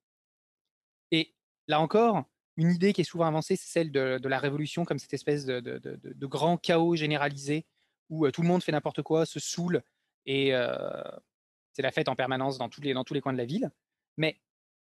[1.10, 1.34] Et
[1.66, 2.24] là encore,
[2.56, 6.26] une idée qui est souvent avancée, c'est celle de, la révolution comme cette espèce de,
[6.26, 7.66] grand chaos généralisé
[8.10, 9.82] où euh, tout le monde fait n'importe quoi, se saoule
[10.26, 11.02] et euh,
[11.72, 13.70] c'est la fête en permanence dans tous, les, dans tous les coins de la ville.
[14.18, 14.38] Mais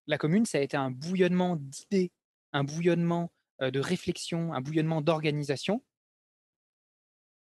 [0.09, 2.11] la commune, ça a été un bouillonnement d'idées,
[2.51, 3.31] un bouillonnement
[3.61, 5.85] de réflexion, un bouillonnement d'organisation.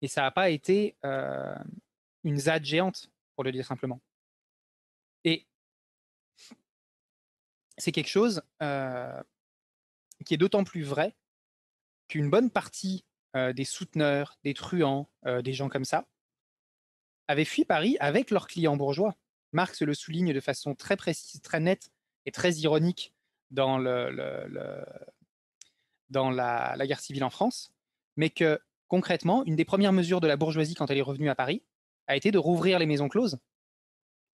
[0.03, 0.97] Et ça n'a pas été
[2.25, 4.03] une ZAD géante, pour le dire simplement.
[5.23, 5.47] Et
[7.79, 8.43] c'est quelque chose
[10.25, 11.15] qui est d'autant plus vrai
[12.09, 16.09] qu'une bonne partie des souteneurs, des truands, des gens comme ça,
[17.29, 19.17] avaient fui Paris avec leurs clients bourgeois.
[19.53, 21.91] Marx le souligne de façon très précise, très nette
[22.27, 23.15] et très ironique
[23.51, 24.07] dans la,
[26.87, 27.73] guerre civile en France,
[28.17, 31.35] mais que concrètement, une des premières mesures de la bourgeoisie quand elle est revenue à
[31.35, 31.65] Paris
[32.09, 33.39] a été de rouvrir les maisons closes,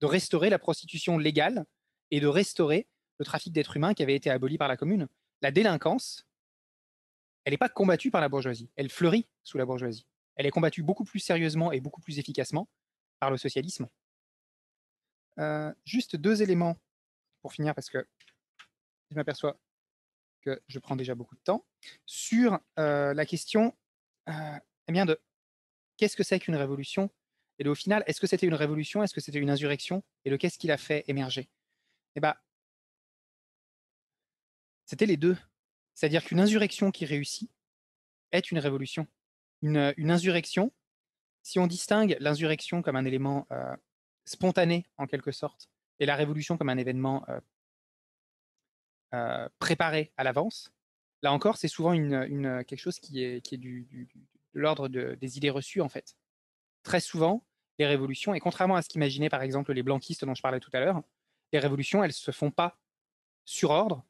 [0.01, 1.65] de restaurer la prostitution légale
[2.11, 2.87] et de restaurer
[3.19, 5.07] le trafic d'êtres humains qui avait été aboli par la commune.
[5.41, 6.27] La délinquance,
[7.45, 10.05] elle n'est pas combattue par la bourgeoisie, elle fleurit sous la bourgeoisie.
[10.35, 12.67] Elle est combattue beaucoup plus sérieusement et beaucoup plus efficacement
[13.19, 13.87] par le socialisme.
[15.39, 16.77] Euh, juste deux éléments
[17.43, 18.07] pour finir, parce que
[19.11, 19.59] je m'aperçois
[20.41, 21.65] que je prends déjà beaucoup de temps,
[22.07, 23.75] sur la question
[24.27, 25.19] eh bien de
[25.97, 27.11] qu'est-ce que c'est qu'une révolution?
[27.59, 29.03] Et au final, est-ce que c'était une révolution?
[29.03, 30.03] Est-ce que c'était une insurrection?
[30.25, 31.49] Et de qu'est-ce qui l'a fait émerger?
[32.15, 32.33] Eh bien,
[34.85, 35.37] c'était les deux.
[35.93, 37.51] C'est-à-dire qu'une insurrection qui réussit
[38.31, 39.07] est une révolution.
[39.61, 40.73] Une, insurrection,
[41.43, 43.47] si on distingue l'insurrection comme un élément
[44.25, 45.69] spontané en quelque sorte,
[45.99, 47.25] et la révolution comme un événement
[49.59, 50.71] préparé à l'avance,
[51.21, 54.07] là encore, c'est souvent quelque chose qui est, est du,
[54.53, 56.15] de l'ordre des idées reçues en fait.
[56.83, 57.45] Très souvent,
[57.79, 60.71] les révolutions, et contrairement à ce qu'imaginaient par exemple les blanquistes dont je parlais tout
[60.73, 61.01] à l'heure,
[61.51, 62.77] les révolutions, elles se font pas
[63.45, 64.03] sur ordre,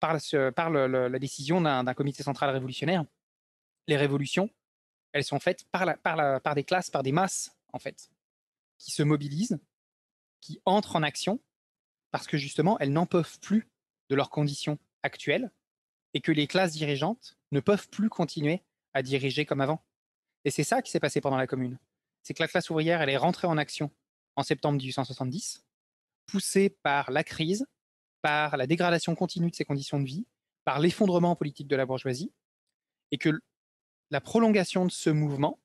[0.00, 3.04] par, la décision d'un comité central révolutionnaire.
[3.86, 4.50] Les révolutions,
[5.12, 5.86] elles sont faites par,
[6.40, 8.10] par des classes, par des masses, en fait,
[8.78, 9.60] qui se mobilisent,
[10.42, 11.40] qui entrent en action,
[12.10, 13.70] parce que justement, elles n'en peuvent plus
[14.10, 15.50] de leurs conditions actuelles,
[16.12, 18.62] et que les classes dirigeantes ne peuvent plus continuer
[18.92, 19.82] à diriger comme avant.
[20.44, 21.78] Et c'est ça qui s'est passé pendant la Commune.
[22.22, 23.90] C'est que la classe ouvrière, elle est rentrée en action
[24.36, 25.64] en septembre 1870,
[26.26, 27.66] poussée par la crise,
[28.20, 30.26] par la dégradation continue de ses conditions de vie,
[30.64, 32.32] par l'effondrement politique de la bourgeoisie,
[33.10, 33.40] et que
[34.10, 35.60] la prolongation de ce mouvement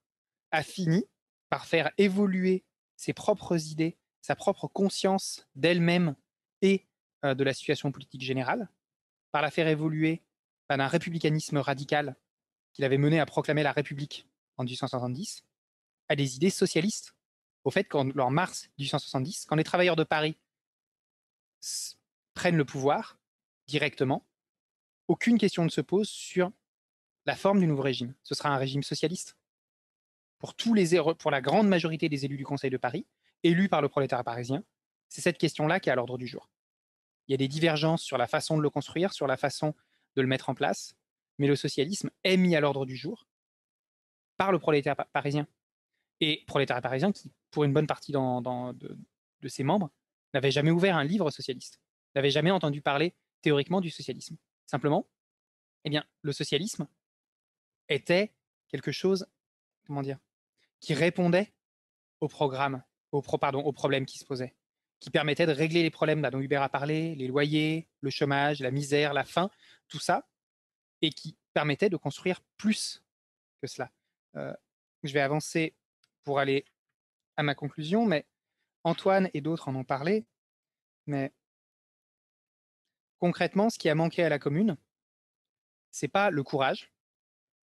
[0.52, 1.06] a fini
[1.50, 2.64] par faire évoluer
[2.96, 3.98] ses propres idées,
[4.28, 6.14] sa propre conscience d'elle-même
[6.62, 6.86] et
[7.24, 8.70] euh, de la situation politique générale,
[9.32, 10.22] par la faire évoluer
[10.68, 12.18] par un républicanisme radical
[12.74, 15.46] qu'il avait mené à proclamer la République en 1870,
[16.10, 17.16] à des idées socialistes.
[17.64, 20.36] Au fait qu'en mars 1870, quand les travailleurs de Paris
[22.34, 23.18] prennent le pouvoir
[23.68, 24.28] directement,
[25.08, 26.52] aucune question ne se pose sur
[27.26, 28.14] la forme du nouveau régime.
[28.24, 29.38] Ce sera un régime socialiste.
[30.38, 33.06] Pour, tous les, pour la grande majorité des élus du Conseil de Paris,
[33.44, 34.64] élus par le prolétaire parisien,
[35.10, 36.50] c'est cette question-là qui est à l'ordre du jour.
[37.28, 39.74] Il y a des divergences sur la façon de le construire, sur la façon
[40.16, 40.96] de le mettre en place,
[41.38, 43.28] mais le socialisme est mis à l'ordre du jour
[44.38, 45.48] par le prolétaire parisien.
[46.20, 48.74] Et prolétaire parisien qui, pour une bonne partie de,
[49.42, 49.92] de ses membres,
[50.34, 51.80] n'avait jamais ouvert un livre socialiste
[52.18, 54.38] n'avait jamais entendu parler théoriquement du socialisme.
[54.66, 55.08] Simplement,
[55.84, 56.88] eh bien, le socialisme
[57.90, 58.34] était
[58.68, 59.28] quelque chose,
[59.86, 60.20] comment dire,
[60.80, 61.54] qui répondait
[62.20, 64.56] au programme, au, pardon, aux problèmes qui se posaient,
[65.00, 68.72] qui permettait de régler les problèmes dont Hubert a parlé, les loyers, le chômage, la
[68.72, 69.50] misère, la faim,
[69.88, 70.28] tout ça,
[71.02, 73.04] et qui permettait de construire plus
[73.62, 73.92] que cela.
[74.36, 74.54] Euh,
[75.04, 75.76] je vais avancer
[76.24, 76.66] pour aller
[77.38, 78.26] à ma conclusion, mais
[78.84, 80.26] Antoine et d'autres en ont parlé,
[81.06, 81.32] mais
[83.20, 84.78] concrètement, ce qui a manqué à la commune,
[85.92, 86.92] c'est pas le courage,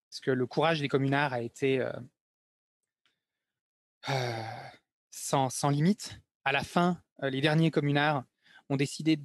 [0.08, 1.92] parce que le courage des communards a été euh,
[4.08, 4.42] euh,
[5.14, 6.20] sans, limite.
[6.44, 8.24] À la fin, euh, les derniers communards
[8.68, 9.16] ont décidé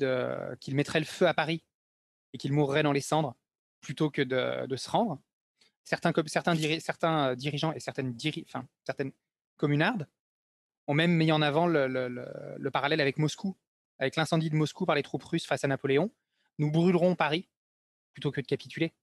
[0.60, 1.64] qu'ils mettraient le feu à Paris
[2.34, 3.36] et qu'ils mourraient dans les cendres
[3.82, 5.22] plutôt que de, se rendre.
[5.84, 8.16] Certains, certains dirigeants et certaines,
[8.86, 9.12] certaines
[9.58, 10.08] communardes
[10.88, 13.58] ont même mis en avant le parallèle avec Moscou,
[13.98, 16.12] avec l'incendie de Moscou par les troupes russes face à Napoléon,
[16.58, 17.50] nous brûlerons Paris
[18.14, 18.94] plutôt que de capituler.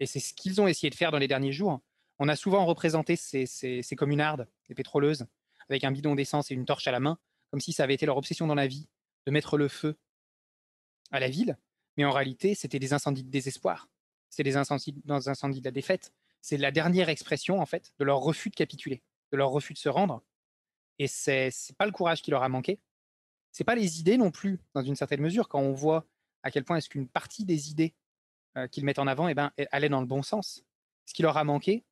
[0.00, 1.80] Et c'est ce qu'ils ont essayé de faire dans les derniers jours.
[2.18, 5.26] On a souvent représenté ces, ces, communardes, les pétroleuses,
[5.68, 7.18] avec un bidon d'essence et une torche à la main,
[7.50, 8.88] comme si ça avait été leur obsession dans la vie,
[9.26, 9.98] de mettre le feu
[11.10, 11.58] à la ville.
[11.96, 13.88] Mais en réalité, c'était des incendies de désespoir.
[14.30, 16.12] C'était des incendies, incendies de la défaite.
[16.42, 19.02] C'est la dernière expression, en fait, de leur refus de capituler,
[19.32, 20.22] de leur refus de se rendre.
[20.98, 22.78] Et c'est, c'est pas le courage qui leur a manqué.
[23.52, 26.06] C'est pas les idées non plus, dans une certaine mesure, quand on voit
[26.42, 27.94] à quel point est-ce qu'une partie des idées
[28.56, 30.62] euh, qu'ils mettent en avant, eh ben, allait dans le bon sens.
[31.06, 31.84] Ce qui leur a manqué,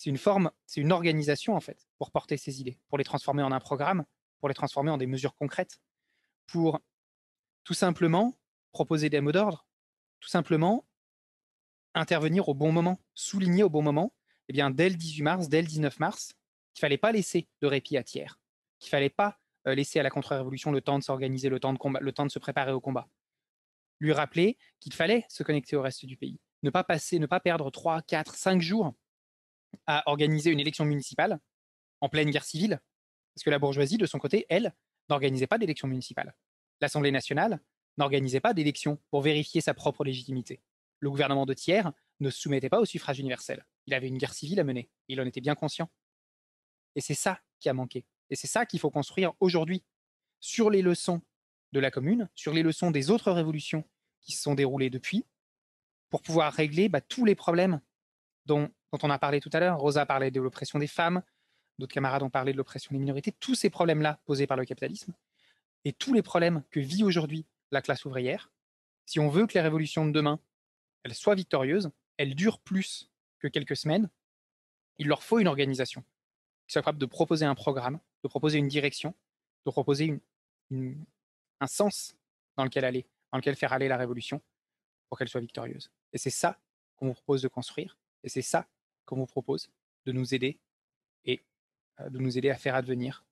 [0.00, 3.42] c'est une forme, c'est une organisation en fait pour porter ces idées, pour les transformer
[3.42, 4.06] en un programme,
[4.38, 5.78] pour les transformer en des mesures concrètes,
[6.46, 6.80] pour
[7.64, 8.34] tout simplement
[8.72, 9.66] proposer des mots d'ordre,
[10.20, 10.86] tout simplement
[11.92, 14.14] intervenir au bon moment, souligner au bon moment,
[14.48, 16.32] eh bien dès le 18 mars, dès le 19 mars,
[16.72, 18.40] qu'il fallait pas laisser de répit à tiers,
[18.78, 21.78] qu'il fallait pas euh, laisser à la contre-révolution le temps de s'organiser, le temps de
[21.78, 23.06] combat, le temps de se préparer au combat
[23.98, 26.40] lui rappeler qu'il fallait se connecter au reste du pays.
[26.62, 28.94] Ne pas passer, ne pas perdre 3, 4, 5 jours
[29.86, 31.40] à organiser une élection municipale
[32.00, 32.80] en pleine guerre civile.
[33.34, 34.74] Parce que la bourgeoisie, de son côté, elle,
[35.08, 36.34] n'organisait pas d'élection municipale.
[36.80, 37.60] L'Assemblée nationale
[37.98, 40.62] n'organisait pas d'élection pour vérifier sa propre légitimité.
[41.00, 43.66] Le gouvernement de tiers ne se soumettait pas au suffrage universel.
[43.86, 44.90] Il avait une guerre civile à mener.
[45.08, 45.90] il en était bien conscient.
[46.94, 48.04] Et c'est ça qui a manqué.
[48.30, 49.84] Et c'est ça qu'il faut construire aujourd'hui
[50.40, 51.20] sur les leçons
[51.72, 53.84] de la commune, sur les leçons des autres révolutions
[54.20, 55.26] qui se sont déroulées depuis,
[56.10, 57.80] pour pouvoir régler bah, tous les problèmes
[58.46, 59.78] dont, dont, on a parlé tout à l'heure.
[59.78, 61.22] Rosa parlé de l'oppression des femmes,
[61.78, 65.14] d'autres camarades ont parlé de l'oppression des minorités, tous ces problèmes-là posés par le capitalisme,
[65.84, 68.50] et tous les problèmes que vit aujourd'hui la classe ouvrière.
[69.06, 70.38] Si on veut que les révolutions de demain,
[71.12, 74.10] soient victorieuses, elles durent plus que quelques semaines,
[74.98, 76.02] il leur faut une organisation
[76.66, 79.14] qui soit capable de proposer un programme, de proposer une direction,
[79.64, 80.20] de proposer
[80.70, 82.14] un sens
[82.56, 84.42] dans lequel aller, dans lequel faire aller la révolution
[85.08, 85.90] pour qu'elle soit victorieuse.
[86.12, 86.58] Et c'est ça
[86.96, 88.66] qu'on vous propose de construire, et c'est ça
[89.10, 89.68] qu'on vous propose
[90.06, 90.60] de nous aider
[91.24, 91.40] et
[91.98, 93.24] euh, de nous aider à faire advenir